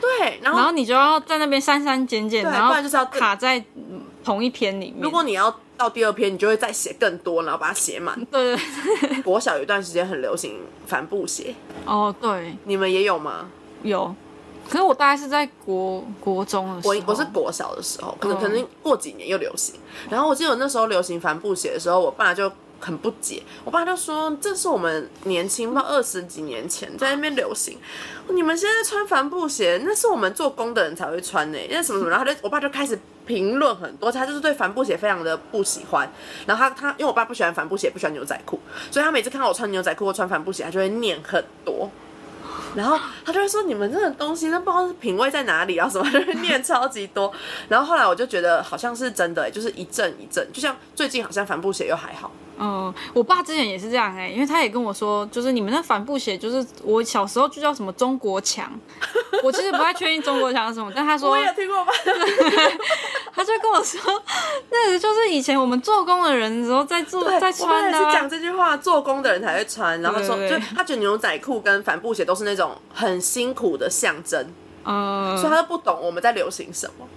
[0.00, 5.00] 对，然后然后你就要在那边删删减减，对然后不然就是要卡在嗯同一篇里面。
[5.00, 8.18] 如果你要到第二篇，你就会再写更多，然后把它写满。
[8.26, 13.48] 对 对对，国小有一段时间很流行帆布鞋，哦对，你们也有吗？
[13.82, 14.14] 有。
[14.66, 19.74] 可是我大概是在国国中的时候，我我是国小的时候，可能嗯可能过几年又流行。
[20.08, 22.50] 然后我记得我那时候流行帆布鞋的时候，我爸就
[22.84, 27.78] 很不解，我爸就说：“这是我们年轻，不知道二十几年前在那边流行，
[28.28, 36.06] 你们现在穿帆布鞋，那是我们做工的人才会穿呢、因为什么什么。”然后就我爸就开始评论很多，他就是对帆布鞋非常的不喜欢。
[36.44, 41.90] 然后他他因为我爸不喜欢帆布鞋，不喜欢牛仔裤，所以他每次看到我穿牛仔裤或穿帆布鞋，他就会念很多。
[42.74, 47.32] 然后他就会说：“你们这个东西，那不知道是品味在哪里啊，什么 就会念超级多。”
[47.68, 52.30] 然后后来我就觉得好像是真的、欸，就是一阵一阵，就像最近好像帆布鞋又还好。
[52.56, 58.70] 嗯，我爸之前也是这样哎、因为他也跟我说，就是你们那帆布鞋，就是我小时候就叫什么中国强，
[59.42, 61.92] 我其实不太确定中国强是什么，但他说我也听过吧？
[63.34, 64.00] 他就跟我说，
[64.70, 70.00] 那个就是以前我们做工的人的时候在做在穿的、啊，是讲这句话，做工的人才会穿。
[70.00, 74.46] 然后他说，就他觉得牛仔裤跟帆布鞋都是那种很辛苦的象征，
[74.84, 77.08] 嗯，所以他都不懂我们在流行什么。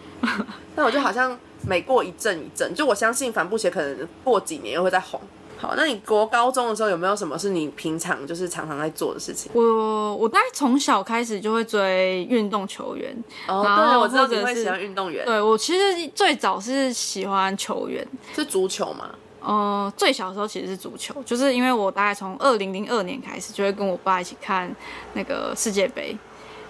[0.75, 5.21] 但我就好像每过一阵一阵，就我相信帆布鞋可能过几年又会再红。
[5.57, 9.51] 好，那你国高中的时候有没有什么是你平常就是常常在做的事情？
[9.53, 13.11] 我我大概从小开始就会追运动球员，
[13.47, 19.09] 哦，然后对，我知道你会喜欢运动员，对我其实最早是喜欢球员，是足球吗？
[19.39, 24.69] 呃，最小的时候其实是足球，就是因为我大概从二零零二年开始就会跟我爸一起看
[25.13, 26.17] 那个世界杯，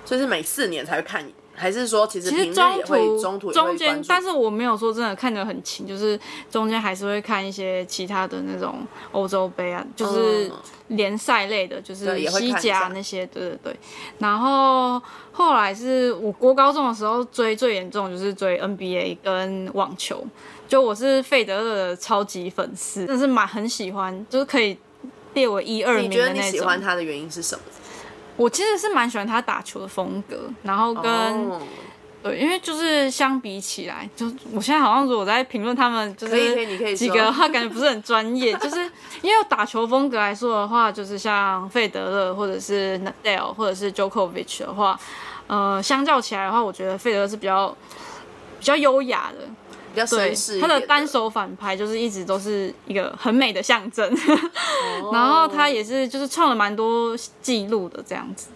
[0.06, 6.18] 所以是每四年才会看，还是说其实其实中途中途中间但是我没有说真的看得很勤，就是
[6.52, 10.52] 中间还是会看一些其他的那种欧洲杯啊，就是嗯
[10.90, 13.76] 联赛类的，就是西甲那些，对对对。
[14.20, 20.24] 然后后来是我国高中的时候追最严重就是追 NBA 跟网球，
[20.68, 24.78] 就我是费德勒的超级粉丝，真的是蛮很喜欢，就是可以
[25.34, 26.80] 列为一二你觉得名的那你喜欢。
[26.80, 27.62] 他的原因是什么？
[28.38, 31.12] 我其实是蛮喜欢他打球的风格，然后跟、
[31.50, 31.60] 哦
[32.24, 38.54] 对，因为就是相比起来，就我现在好像如果在评论他们，就是几个的话，感觉不是很专业。
[38.56, 38.78] 就是
[39.22, 45.00] 因为打球风格来说的话，就是像费德勒或者是 Nadal 或者是 Djokovic 的话，
[45.46, 47.70] 呃，相较起来的话，我觉得费德勒是比较
[48.60, 49.48] 比较优雅的。
[49.98, 54.08] 比较对绅士他的单手反拍就是一直都是一个很美的象征，
[55.02, 58.50] 哦 然后他也是就是创了蛮多记录的这样子。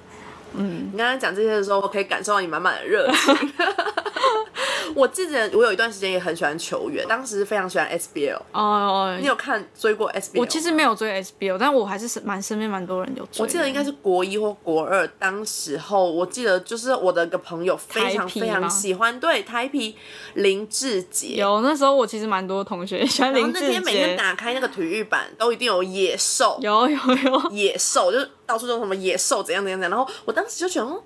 [0.53, 3.53] 嗯你刚刚讲这些的时候，我可以感受到你满满的热情。
[4.95, 8.39] 我记得我有一段时间也很喜欢球员，当时非常喜欢 SBL。
[8.51, 10.39] 哦、你有看追过 SBL？
[10.39, 13.41] 我其实没有追 SBL，但我还是是蛮身边蛮多人有追。
[13.41, 19.95] 我记得应该是国一或国二，当时候我记得就是我的一个朋友非常非常吗喜欢对台皮
[20.33, 21.35] 林志杰。
[21.35, 29.97] 有那时候我其实蛮多同学喜欢林志那天每天，打开那个体育版，都一定有野兽，有有有，野兽就是到处都什么野兽怎样怎样怎样。
[29.97, 31.01] 然后我当时就想说。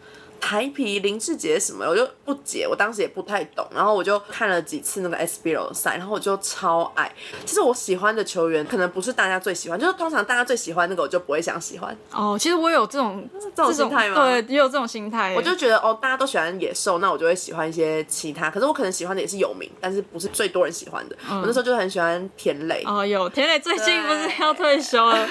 [0.45, 7.12] 台皮林志杰什么，我就不解，我当时也不太懂，然后我就看了几次那个 SBL 的赛，然后我就超爱。
[7.43, 14.23] 其实我喜欢的球员可能不是大家最喜欢，就是通常大家最喜欢那个我就不会想喜欢，哦，其实我有这种这种心态吗？
[14.23, 15.34] 对，也有这种心态。
[15.36, 18.47] 我就觉得哦，大家都喜欢野兽，那我就会喜欢一些其他。
[18.51, 21.15] 可是我可能喜欢的也是有名，但是不是最多人喜欢的。
[21.27, 25.27] 我那时候就很喜欢田磊，哦，有田磊最近不是要退休了？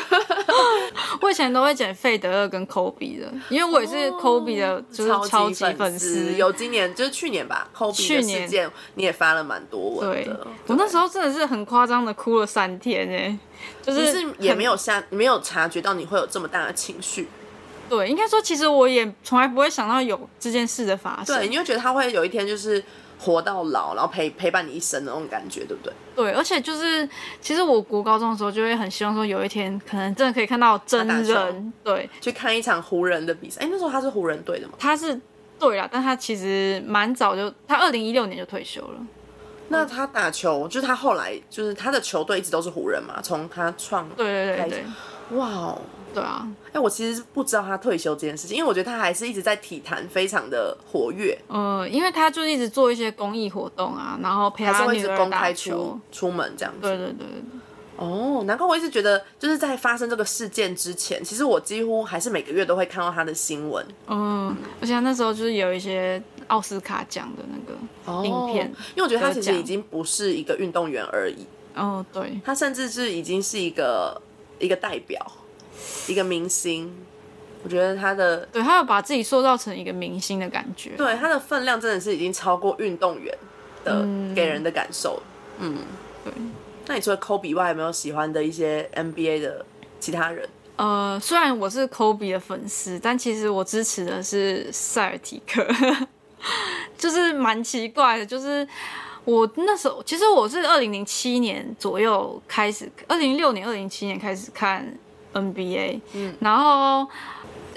[1.22, 6.32] 我以前都会捡费德勒跟科比的，因为我也是科比的，就是超级粉粉丝。
[6.34, 13.38] 有今年就是去年吧，去年事件你也发了蛮多文对的。，我那时候真的是很夸张的哭了三天哎，
[13.82, 17.28] 就是是也很没有下，你没有察觉到你会有这么大的情绪，
[17.88, 21.36] 对，应该说其实我也从来不会想到有这件事的发生。
[21.36, 22.82] 对，你会觉得他会有一天就是
[23.24, 25.92] 活到老，然后陪陪伴你一生的那种感觉，对不对？
[26.14, 27.08] 对，而且就是，
[27.40, 31.72] 其实我国高中的时候就会很希望说，有一天可能真的可以看到真人。
[31.82, 34.74] 对，去看一场湖人的比赛，哎，那时候他是湖人队的吗？
[34.78, 35.18] 他是
[35.58, 39.06] 对啦，但他其实蛮早就，他二零一六年就退休了。
[39.68, 44.84] 那他打球，就是他后来就是他的球队一直都是湖人嘛，从他创对对对开对，
[45.38, 45.80] 哇哦，
[46.14, 56.00] 对啊，哎，我其实不知道他退休这件事情，因为我觉得他还是一直在体坛非常的活跃，呃，因为他就一直做一些公益活动啊，然后陪还是会一直他女儿打公开出。
[56.12, 56.80] 出门这样子。
[56.80, 57.60] 对对对对对，
[57.96, 63.86] 哦，难怪我一直觉得，就是在发生这个事件之前，其实我几乎还是每个月都会看到他的新闻。
[64.08, 74.20] 嗯，而且那时候就是有一些奥斯卡奖的那个影片，哦因为我觉得他其实已经不是一个运动员而已，哦，对，他甚至是已经是一个
[74.58, 75.24] 一个代表，
[76.06, 76.94] 一个明星。
[77.62, 80.90] 我觉得他的对他要把自己塑造成一个明星的感觉。
[80.98, 83.34] 对他的分量真的是已经超过运动员
[83.82, 85.22] 的给人的感受。
[85.58, 85.78] 嗯，
[86.22, 86.32] 对，
[86.86, 89.64] 那你除了 Kobe 外，有没有喜欢的一些 NBA 的
[89.98, 90.46] 其他人？
[90.76, 95.66] 呃，虽然我是 Kobe 的粉丝，但其实我支持的是塞尔提克，
[96.98, 98.66] 就是蛮奇怪的，就是。
[99.26, 104.86] 我那时候其实我是二零零七年左右开始，二零零六年、二零零七年开始看
[105.34, 107.06] NBA，嗯，然后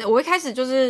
[0.05, 0.87] 我一开始就是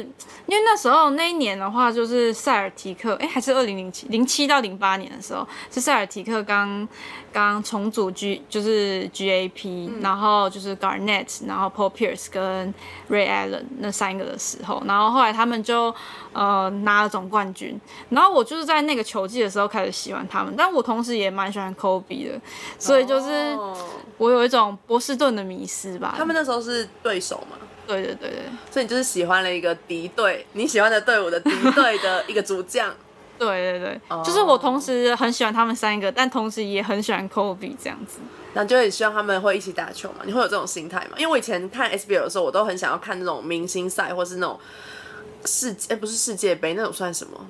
[0.47, 6.87] 因为那时候那一年的话，就是塞尔提克，哎，还是二零零七零七到零八年的时候，是塞尔提克刚
[7.31, 12.73] 刚重组 G 就是 GAP，、然后就是 Garnett，然后 Paul Pierce 跟
[13.09, 15.93] Ray Allen 那三个的时候，然后后来他们就
[16.33, 22.41] 呃拿了总冠军，然后我就是在那个球季的时候开始喜欢他们，但我同时也蛮喜欢 Kobe 的，
[22.79, 23.77] 所以就是哦。
[24.17, 26.15] 我有一种波士顿的迷失吧。
[26.17, 27.55] 他们那时候是对手嘛，
[27.87, 32.93] 对对对对所以你就是喜欢了一个敌对，你喜欢的队伍的敌对的一个主将。
[33.39, 38.17] 对对对，就是我同时很喜欢他们三个，但同时也很喜欢 Kobe 这样子。
[38.53, 40.21] 然后就很希望他们会一起打球嘛？
[40.25, 41.11] 你会有这种心态吗？
[41.17, 44.59] 因为我以前看 SBL 的时候，我都很想要看那种明星赛，或是那种
[45.45, 47.47] 世不是世界杯，那种算什么？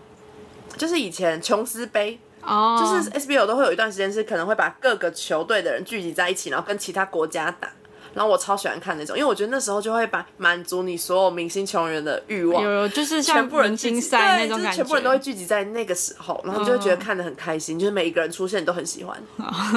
[0.75, 7.71] 就是以前琼斯杯，哦，就是 SBL 都会有一段时间是可能会把各个球队的人聚集在一起，然后跟其他国家打。
[8.13, 19.21] 然后我超喜欢看那种，因为我觉得那时候就会把满足你所有明星球员的欲望，有有就是全部人明星聚集对就是赛那种感觉，全部人都会聚集在那个时候，然后你就会觉得看的很开心，就是每一个人出现你都很喜欢，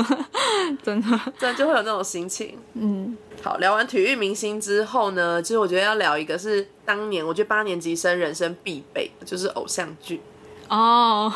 [0.82, 1.20] 真的。
[1.38, 2.58] 真的就会有那种心情。
[2.74, 3.16] 嗯。
[3.42, 10.20] 好，聊完体育明星之后呢，其实我觉得要聊一个是当年我觉得八年级生人生必备，就是偶像剧，
[10.68, 11.32] 哦，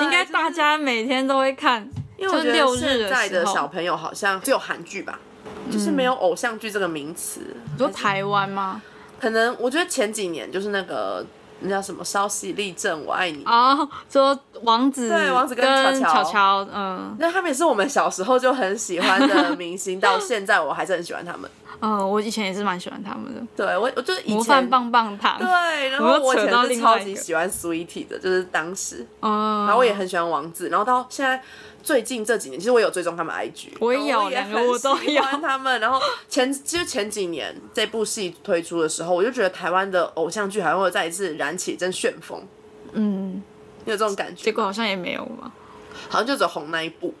[0.00, 5.20] 应该大家每天都会看，因为我觉得现在的小朋友好像只有韩剧吧，
[5.70, 7.40] 就是没有偶像剧这个名词。
[7.72, 8.80] 你说台湾吗？
[9.20, 11.24] 可能我觉得前几年就是那个
[11.60, 13.42] 那叫什么稍息立正我爱你。
[13.44, 21.50] 哦，说王子对王子跟跟乔乔嗯那他们也是我们小时候就很喜欢的明星，到现在我还是很喜欢他们。
[21.80, 31.42] 嗯，我以前也是蛮喜欢他们的，对我，我就是以前模范棒棒糖，对，然后我以前是超级喜欢 Sweetie 的，就是当时，嗯，然后我也很喜欢王子，然后到现在
[31.84, 35.78] 最近这几年，其实我有追踪他们 IG，我也有两个我都喜欢他们。
[35.80, 42.42] 然后前其实前几年这部戏推出的时候，我就觉得台湾的偶像剧好像会再一次燃起一阵旋风，
[42.92, 43.42] 嗯，
[43.84, 44.44] 你有这种感觉吗？
[44.44, 45.52] 结果好像也没有嘛，
[46.08, 47.12] 好像就只有红那一部。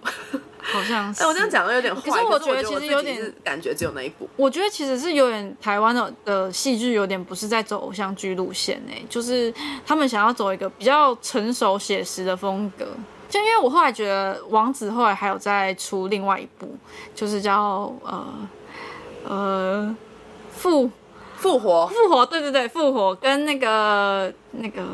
[0.62, 1.20] 好像是。
[1.22, 4.26] 哎，我这样讲的有点坏，可是我我觉得其实有点感觉只有那一部。
[4.34, 9.52] 我觉得其实是有点台湾的的戏剧有点不是在走偶像剧路线诶、就是
[9.84, 12.86] 他们想要走一个比较成熟写实的风格。
[13.34, 16.76] 就因为我后来觉得王子后来还有再出另外一部，
[17.16, 18.48] 就是叫呃
[19.24, 19.96] 呃
[20.52, 20.88] 复
[21.36, 24.84] 复活，复活，对对对，复活跟那个那个，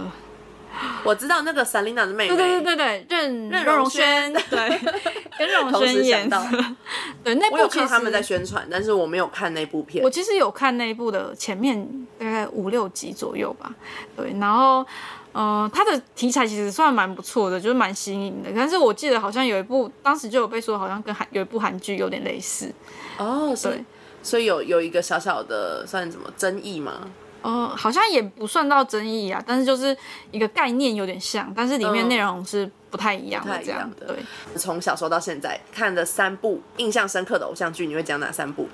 [1.05, 4.81] 我知道那个 Selina 的妹妹，对对对对对，任任荣荣轩对，
[5.39, 6.43] 跟任荣同时轩演的，
[7.23, 10.09] 对那我有部其实看他们在宣传，但是我没有看那部片我。
[10.09, 11.87] 其实有看那一部的前面
[12.19, 13.71] 大概五六集左右吧，
[14.17, 14.87] 对，然后。
[15.33, 18.51] 嗯、它的题材其实算蛮不错的，就是蛮新颖的。
[18.55, 22.73] 但是我记得好像有一部，当时就有被说好像跟韩有一部韩剧有点类似。
[23.19, 23.85] 哦，所以对
[24.23, 27.11] 所以有有一个小小的算什么争议吗？
[27.43, 29.97] 呃，好像也不算到争议啊，但是就是
[30.31, 33.79] 一个概念有点像，但是里面嗯内容是不太一样的这样。
[33.79, 34.17] 太一样的对，
[34.57, 38.69] 从小时候到现在看的三部印象深刻的偶像剧，你会讲哪三部？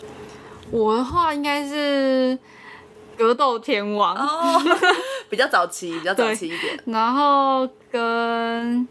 [0.72, 2.36] 我的话应该是
[3.16, 4.62] 《格斗天王》哦，
[5.30, 6.78] 比较早期，比较早期一点。
[6.86, 8.86] 然后跟。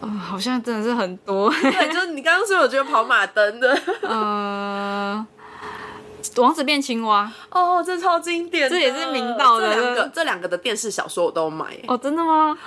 [0.00, 5.26] 呃，好像真的是很多，对，就是你刚刚说，我觉得跑马灯的， 呃，
[6.36, 11.78] 王子变青蛙，哦，这超经典的，这也是明道的这两个这两个的电视小说我都买。
[11.86, 12.58] 哦，真的吗？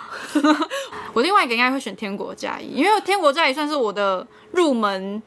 [1.13, 5.21] 我另外一个应该会选《天国嫁衣》，因为《天国嫁衣》算是我的入门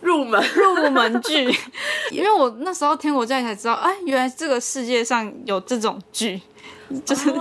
[0.00, 1.48] 入门入门剧，
[2.12, 6.40] 因为我那时候《天国嫁衣》才知道，哎，原来这个世界上有这种剧，
[7.04, 7.32] 就是、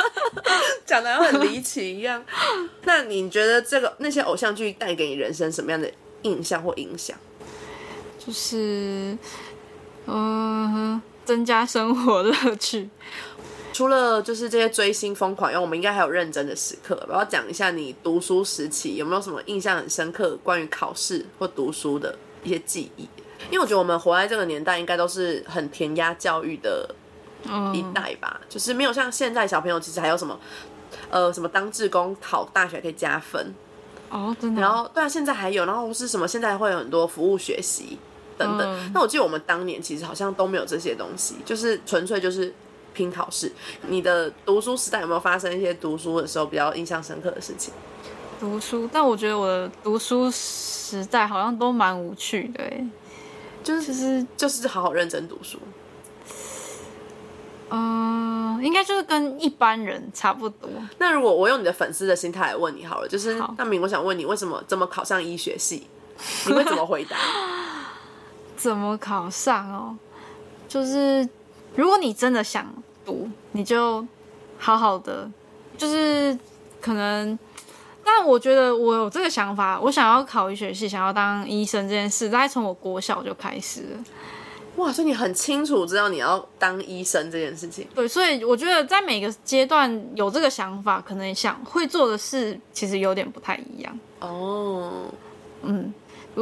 [0.86, 2.24] 讲的很离奇一样。
[2.84, 5.90] 那你觉得这个那些偶像剧带给你人生什么样的
[6.22, 7.16] 印象或影响？
[8.18, 9.16] 就是
[10.06, 12.88] 嗯，增加生活乐趣。
[13.72, 17.00] 除了就是这些追星疯狂，因为我们应该还有认真的时刻。
[17.08, 23.08] 我要讲一下你读书时期有没有什么印象很深刻关于考试或读书的一些记忆？
[23.50, 26.94] 因为我觉得我们活在这个年代，应该都是很填鸭教育的
[27.74, 30.38] 一代吧，就是没有像现在小朋友其实还有什么
[31.10, 33.52] 呃什么当志工考大学可以加分
[34.10, 34.60] 哦，真的。
[34.60, 36.26] 然后对啊，现在还有，然后是什么？
[36.28, 37.98] 现在会有很多服务学习
[38.36, 38.92] 等等。
[38.92, 42.52] 那我记得我们当年其实好像都没有这些东西，就是纯粹就是
[42.92, 43.50] 拼考试。
[43.86, 47.72] 你的读书时代有没有发生一些读书的时候比较印象深刻的事情？
[48.40, 52.64] 读书，但我觉得我的读书时代好像都蛮无趣的，
[53.70, 55.58] 就是其实就是好好认真读书。
[57.70, 60.68] 嗯，应该就是跟一般人差不多。
[60.98, 65.86] 那如果我用你的粉丝的心态来问你好了，就是大明，我想问你，为什么这么考上医学系？
[66.46, 67.16] 你会怎么回答？
[68.56, 69.96] 怎么考上哦？
[70.68, 71.28] 就是
[71.76, 72.66] 如果你真的想
[73.04, 74.04] 读，你就
[74.58, 75.30] 好好的，
[75.78, 76.36] 就是
[76.80, 77.38] 可能。
[78.04, 84.04] 但我觉得我有这个想法，我想要考医学系，想要当医生这件事，大概从我国小就开始了。
[84.76, 87.86] 哇，所以你很清楚知道你要当医生这件事情。
[87.94, 93.98] 对，所以我觉得在每个阶段有这个想法，可能想会做的事其实有点不太一样。
[94.20, 95.04] 哦，
[95.62, 95.92] 嗯，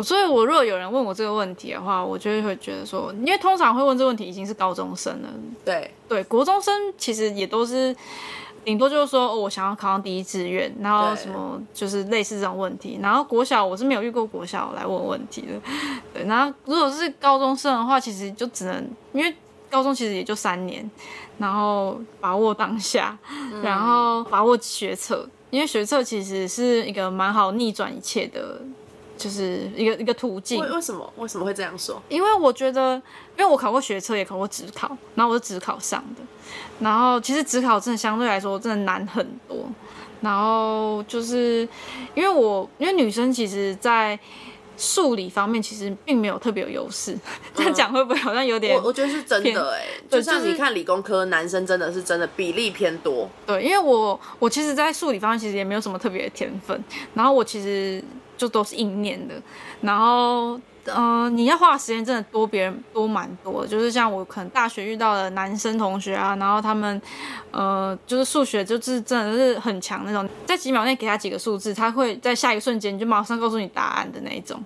[0.04, 5.28] 所以，我如果有人问我这个问题的话，我就会觉得说，因为通常会问这个问题已经是高中生了。
[5.64, 7.94] 对，对，国中生其实也都是。
[8.68, 12.98] 顶多就是说，我想要考上第一志愿，然后什么就是类似这种问题。
[13.00, 15.54] 然后国小我是没有遇过国小来问问题的，
[16.12, 16.26] 对。
[16.26, 19.34] 然后如果是高中生的话，其实就只能因为
[19.70, 20.88] 高中其实也就三年，
[21.38, 23.18] 然后把握当下，
[23.62, 28.60] 然后把握学测，因为学测其实是一个蛮好逆转一切的。
[29.18, 30.58] 就是一个一个途径。
[30.60, 32.00] 为为什么为什么会这样说？
[32.08, 32.94] 因为我觉得，
[33.36, 36.22] 因为我考过学车，也考过职考，然后我是职考上的。
[36.78, 39.66] 然后其实职考真的相对来说真的难很多。
[40.20, 41.68] 然后就是
[42.14, 44.18] 因为我因为女生其实，在
[44.76, 47.16] 数理方面其实并没有特别有优势。
[47.54, 48.76] 这样讲会不会好像有点？
[48.76, 49.84] 我我觉得是真的哎。
[50.08, 53.28] 就像你看理工科男生真的是真的比例偏多。
[53.46, 56.82] 对，因为我我其实，在数理方面其实也没有什么特别的天分。
[57.14, 58.02] 然后我其实。
[58.38, 59.34] 就都是硬念的，
[59.82, 63.66] 然后，嗯，你要花的时间真的多，别人多蛮多。
[63.66, 67.02] 就是像我可能大学遇到的男生同学啊，然后他们，
[67.50, 74.64] 呃，就是数学就是真的是很强那种，在几秒内给他几个数字，他会在下一个瞬间就马上告诉你答案的那一种。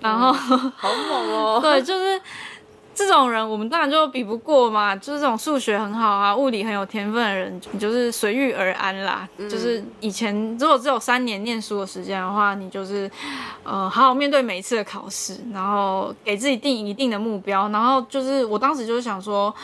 [0.00, 1.60] 然后，好猛哦！
[1.62, 2.20] 对，就是。
[2.94, 9.26] 这种人我们当然就比不过嘛，就是这种数学很好啊、物理很有天分的人，你就是随遇而安啦。
[9.38, 13.10] 就是以前如果只有三年念书的时间的话，你就是
[13.64, 19.54] 呃好好面对每一次的考试，然后给自己定一定的目标，然后就是我当时就是想说，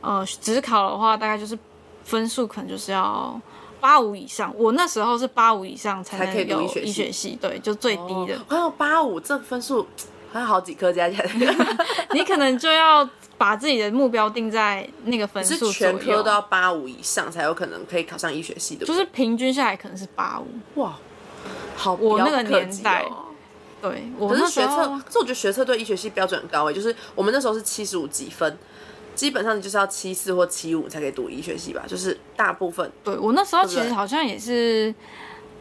[0.00, 1.58] 呃，只考的话大概就是
[2.04, 3.38] 分数可能就是要
[3.80, 8.38] 八五以上，我那时候是八五以上才能有医学系，对，就最低的。
[8.48, 9.86] 还有八五这分数。
[10.32, 11.30] 还有好几科加起来，
[12.12, 20.80] 你可能就要把自己的目标定在那个分数，是全科都要八五以上才有可能可以考上医学系的，就是平均下来可能是八五。
[20.80, 20.96] 哇，
[21.76, 23.04] 好，我那个年代，
[23.80, 28.58] 对，可是学测，可是我觉得学测对医学系标准很高诶，就是我们那时候是七十五几分，
[29.14, 32.90] 基本上就是要七四或七五才可以读医学系吧，就是大部分。
[33.02, 34.94] 对我那时候其实好像也是，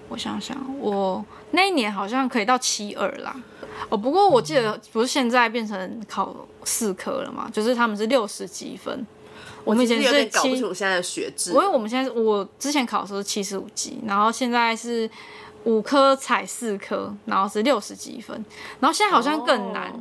[0.09, 3.35] 我想想，我那一年好像可以到七二啦。
[3.89, 7.49] 哦，不过我记得不是现在变成考四科了嘛？
[7.51, 9.05] 就是他们是六十几分。
[9.63, 11.51] 我们以前是七，现在的学制。
[11.51, 15.09] 因为我们现在我之前考的时候是七十五级，然后现在是
[15.65, 18.45] 五科采四科，然后是六十几分。
[18.79, 19.93] 然后现在好像更难，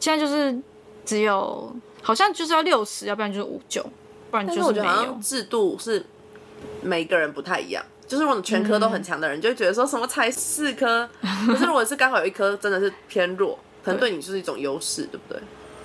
[0.00, 0.60] 现在就是
[1.04, 1.72] 只有
[2.02, 3.84] 好像就是要六十，要不然就是五九，
[4.32, 5.16] 不然就是没有。
[5.22, 6.04] 制度是
[6.82, 7.84] 每个人不太一样。
[8.06, 11.08] 就是如果全科都很强的人，就会觉得说什么才四科，
[11.46, 15.40] 可是如果是刚好有一科真的是偏弱，可能对你就是一种优势，对不对？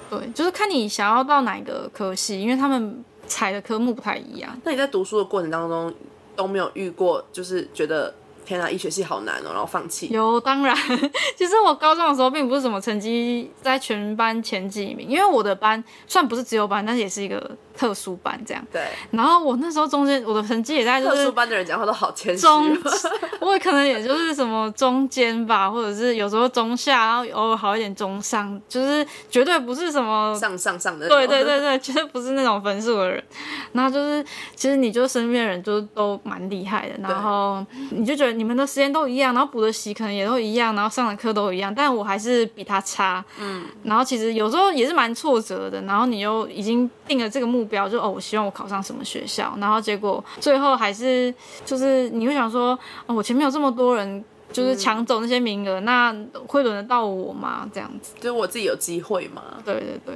[0.10, 4.60] 对，就是看你想要到哪一个科系，因为他们采的科目不太一样。
[4.64, 5.94] 那你在读书的过程当中
[6.36, 8.14] 都没有遇过，就是觉得
[8.44, 10.08] 天啊，医学系好难哦，然后放弃？
[10.08, 10.76] 有，当然，
[11.38, 18.62] 其实我高中的时候并不是什么成绩在全班前几名，因为我的班虽然不是只有班，但是也是一个特殊班这样。
[18.74, 22.92] 对，然后我那时候中间我的成绩也在就特殊班的人讲话都好谦虚中哦。
[23.40, 33.24] 我可能也就是什么中间吧，或者是有时候中下，然后偶尔好一点中上，就是绝对不是什么上上上的对对对对，绝对不是那种分数的人。
[33.72, 34.22] 然后就是，
[34.56, 43.24] 其实你就身边的人就都蛮厉害的，然后你就觉得你们的时间都一样，然后补的习可能也都一样，然后上的课都一样，但我还是比他差。
[43.40, 54.26] 嗯，然后其实有时候也是蛮挫折的，然后你又已经定了这个目标，就哦，我希望我考上什么学校，然后结果最后还是就是你会想说，哦，我前面有这么多人。
[54.52, 56.12] 就是抢走那些名额，那
[56.48, 57.70] 会轮得到我吗？
[57.72, 59.44] 这样子，就是我自己有机会吗。
[59.64, 60.16] 对对对，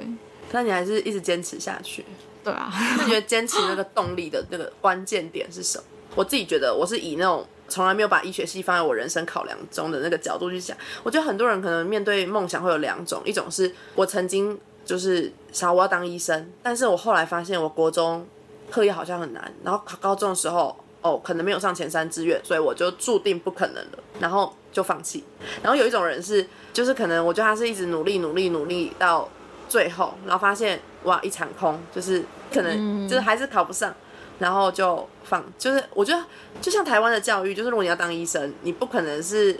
[0.52, 2.04] 那你还是一直坚持下去。
[2.44, 2.74] 对啊。
[2.98, 5.84] 那你觉得坚持那个动力的那个关键点是什么？
[6.16, 10.76] 我自己觉得我是以那种从来没有把医学系放在我人生考量中的那个角度去想。
[11.04, 18.26] 我觉得很多人可能面对梦想会有两种，一种是我曾经就是想我要当医生，但是我后来发现我国中
[18.70, 20.76] 课业好像很难，然后考高中的时候。
[21.06, 25.22] 哦，可能没有上前三志愿，所以我就注定不可能了，然后就放弃。
[25.62, 29.28] 然后有一种人是，就是可能我觉得他是一直努力努力努力到
[29.68, 32.24] 最后，然后发现哇一场空，就是
[32.54, 33.94] 可能就是还是考不上，
[34.40, 35.44] 然后就放。
[35.58, 36.24] 就是我觉得
[36.62, 39.60] 就像台湾的教育，就是如果你要当医生，你不可能是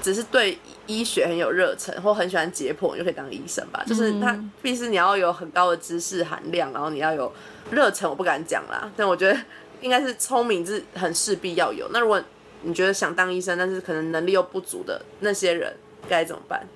[0.00, 0.56] 只是对
[0.88, 3.84] 医学很有热忱或很喜欢解剖，你就可以当医生吧？
[3.86, 7.32] 就是他必须你要有很高的知识含量，然后你要有
[7.70, 8.10] 热忱。
[8.10, 9.38] 我不敢讲啦，但我觉得
[9.80, 11.88] 应该是聪明是很势必要有。
[11.92, 12.20] 那如果
[12.62, 15.76] 你觉得想当医生，但是可能能力又不足的那些人
[16.08, 16.66] 该怎么办？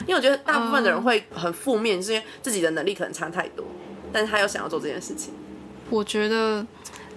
[0.00, 3.64] 因为我觉得大部分的人会很负面，是因为自己的能力可能差太多，
[4.12, 5.34] 但是他又想要做这件事情。
[5.88, 6.64] 我觉得，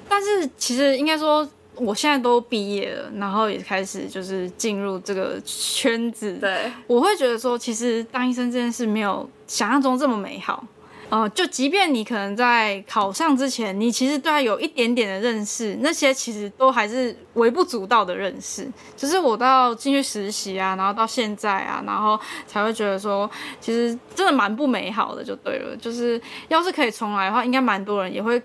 [0.10, 6.34] 但是其实应该说，我现在都毕业了，然后也开始就是进入这个圈子。
[6.34, 10.64] 对，我会觉得说，其实当医生这件事没有想象中这么美好。
[11.10, 18.68] 呃，就即便你可能在考上之前，你其实对他有一点点的认识，那些其实都还是微不足道的认识。
[18.98, 23.30] 只是我到进去实习啊，然后到现在啊，然后才会觉得说，
[23.62, 25.78] 其实真的蛮不美好的，就对了。
[25.78, 28.42] 就是要是可以重来的话，应该蛮多人也会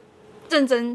[0.51, 0.95] 认真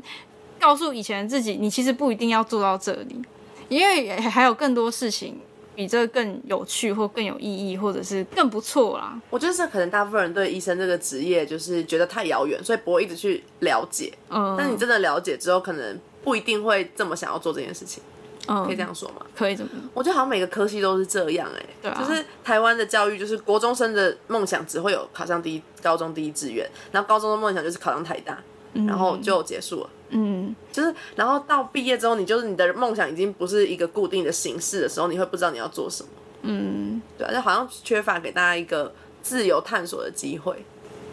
[0.64, 3.22] 告诉以前的自己，你其实不一定要做到这里，
[3.68, 5.38] 因为还有更多事情。
[5.76, 9.20] 比这更有趣或更有意义，或者是更不错啦。
[9.32, 14.14] 我觉得是可能大部分人对医生这个职业就是觉得太遥远，所以不会一直去了解。
[14.30, 18.04] 嗯，但你真的了解之后，可能不一定会这么想要做这件事情。
[18.48, 19.26] 嗯，可以这样说吗？
[19.36, 19.72] 可以这么。
[19.96, 28.38] 我觉得好像每个科系都是这样哎、对啊就是台湾的教育，就是国中生的梦想只会有考上第一高中第一志愿，然后高中的梦想就是考上台大，
[28.74, 29.90] 然后就结束了。
[30.10, 36.10] 嗯，就是，然后到毕业之后，你就是你的梦想已经不是一个固定的形式的时候，你会不知道你要做什么。
[36.44, 40.64] 嗯，对啊，就好像缺乏给大家一个自由探索的机会。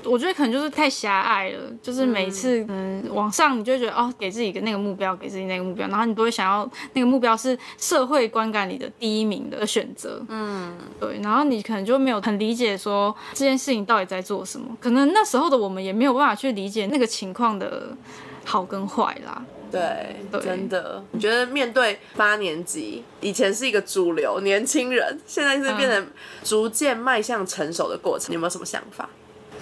[0.05, 10.24] 我觉得可能就是太狭隘了，就是每次嗯往上，你就会觉得哦，给自己一个那个目标，给自己那个目标，然后你都会想要那个目标是社会观感里的第一名的选择。
[10.28, 17.96] 嗯，对，然后你可能就没有很理解说这件事情到底在做什么，可能那时候的我们也没有办法去理解那个情况的
[18.44, 19.42] 好跟坏啦。
[19.70, 26.09] 对，对真的，你觉得面对八年级，以前是一个主流年轻人，现在是变成
[26.42, 29.09] 逐渐迈向成熟的过程，你有没有什么想法？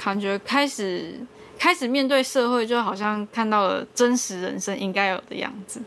[0.02, 1.14] 感觉开始
[1.58, 5.80] 开始面对社会，就好像看到了真实人生应该有的样子。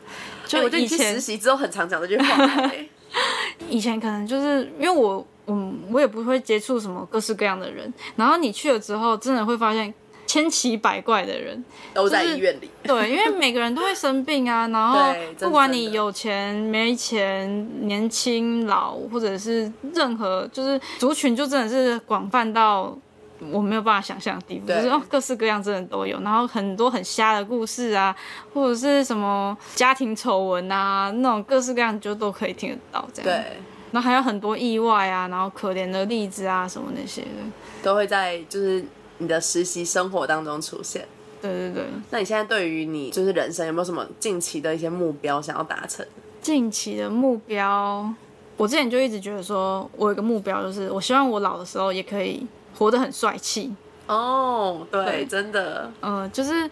[0.45, 2.87] 就以前实习之后很常讲这句话、哎
[3.69, 9.93] 以前可能就是因为我，嗯，我也不会接触什么各式各样的人，然后你去了之后，真的会发现
[10.25, 11.63] 千奇百怪的人。
[11.93, 12.69] 都在就是医院里。
[12.83, 22.97] 对，因为每个人都会生病啊， 然后不管你有钱没钱、年轻老，或者是任何，就是族群就真的是广泛到。
[23.51, 28.15] 我没有办法想象的地步，就是哦，各式各样真的都有，然后很多很瞎的故事啊，
[28.53, 33.31] 或者是什么家庭丑闻啊，那种各式各样就都可以听得到这样。
[33.31, 33.57] 对，
[33.91, 37.27] 然后还有很多意外啊，然后可怜的例子啊，什么那些的。
[37.81, 38.85] 都会在就是
[39.17, 41.07] 你的实习生活当中出现。
[41.41, 46.05] 对对对，那你现在对于你就是人生有没有什么近期的一些目标想要达成？
[46.39, 48.07] 近期的目标，
[48.57, 52.45] 我之前就一直觉得说，我有一个目标，就是我希望我老的时候也可以
[52.77, 53.75] 活得很帅气。
[54.07, 56.69] 哦，对，对真的，呃，就是，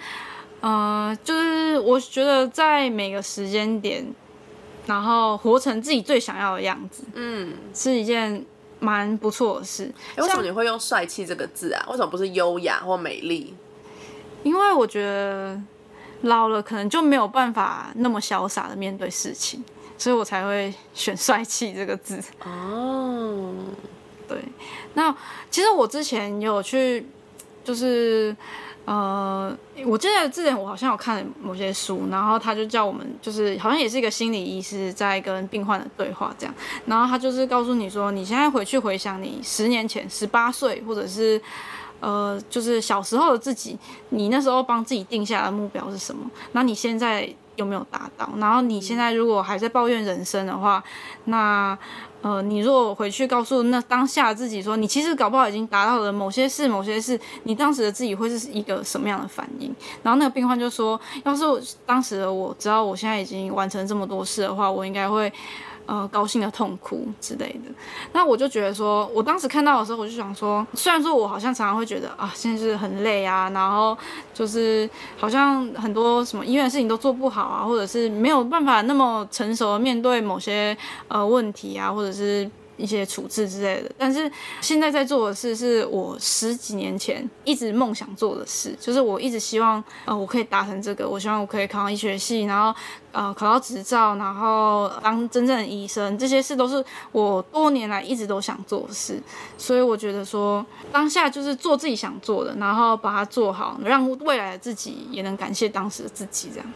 [0.60, 4.06] 呃，就是我觉得在每个时间点，
[4.86, 8.46] 然后活成自己最想要的样子，嗯，是一件
[8.80, 9.84] 蛮不错的事。
[10.16, 11.86] 诶为什么你会用帅气这个字啊？
[11.90, 13.54] 为什么不是优雅或美丽？
[14.44, 15.62] 因为我觉得
[16.22, 19.64] 老了可能就没有办法那么潇洒的面对事情，
[19.98, 22.22] 所以我才会选帅气这个字。
[22.44, 23.54] 哦，
[24.30, 24.38] 对，
[24.94, 25.14] 那
[25.50, 27.06] 其实我之前有去，
[27.64, 28.36] 就是
[28.86, 29.54] 呃，
[29.86, 36.56] 我记得之前我好像有看某些书，然后他就叫我们，就是好像也是一个心理医师在跟病患的对话这样，
[36.86, 41.42] 然后他就是告诉你说，你现在回去回想你十年前十八岁，或者是
[42.00, 43.78] 呃，就是小时候的自己，
[44.10, 46.30] 你那时候帮自己定下的目标是什么？
[46.54, 47.28] 那你现在
[47.60, 48.28] 有没有达到？
[48.38, 50.82] 然后你现在如果还在抱怨人生的话，
[51.26, 51.78] 那
[52.22, 59.76] 呃，你如果回去告诉那当下自己说，你其实搞不好已经达到了某些事，某些事，你当时的自己会是一个什么样的反应？
[60.02, 61.44] 然后那个病患就说，要是
[61.86, 65.32] 当时的我知道我现在已经完成这么多事的话，我应该会。
[65.90, 67.72] 呃，高兴的痛哭之类的，
[68.14, 73.98] 那我就觉得说，我当时看到的时候，我就想说，虽然说我好像常常会觉得啊，现在是很累啊，然后
[74.32, 74.88] 就是
[75.18, 80.78] 好像很多什么医院的事情都做不好啊，或者是没有办法那么成熟的面对某些
[81.08, 82.48] 呃问题啊，或者是。
[82.80, 92.74] 一些处置之类的，但是现在在做的事是我十几年前一直梦想做的事，就是我一直希望呃我可以达成这个，我希望我可以考上医学系，然后
[93.12, 99.22] 呃考到执照，然后当真正的医生，这些事都是我多年来一直都想做的事，
[99.58, 106.68] 所以我觉得说当下就是做自己想做的，然后把它做好，让未来的自己也能感谢当时的自己，这样。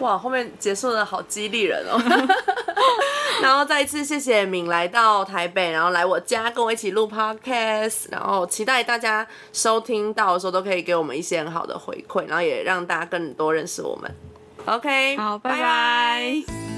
[0.00, 1.98] 哇，后面结束的好激励人哦！
[3.42, 14.10] 然后再一次谢谢敏来到台北，然后来我家跟我一起录 podcast，然后期待大家收听到的时候都可以给我们一些很好的回馈，然后也让大家更多认识我们。
[14.66, 16.75] OK，好，拜拜。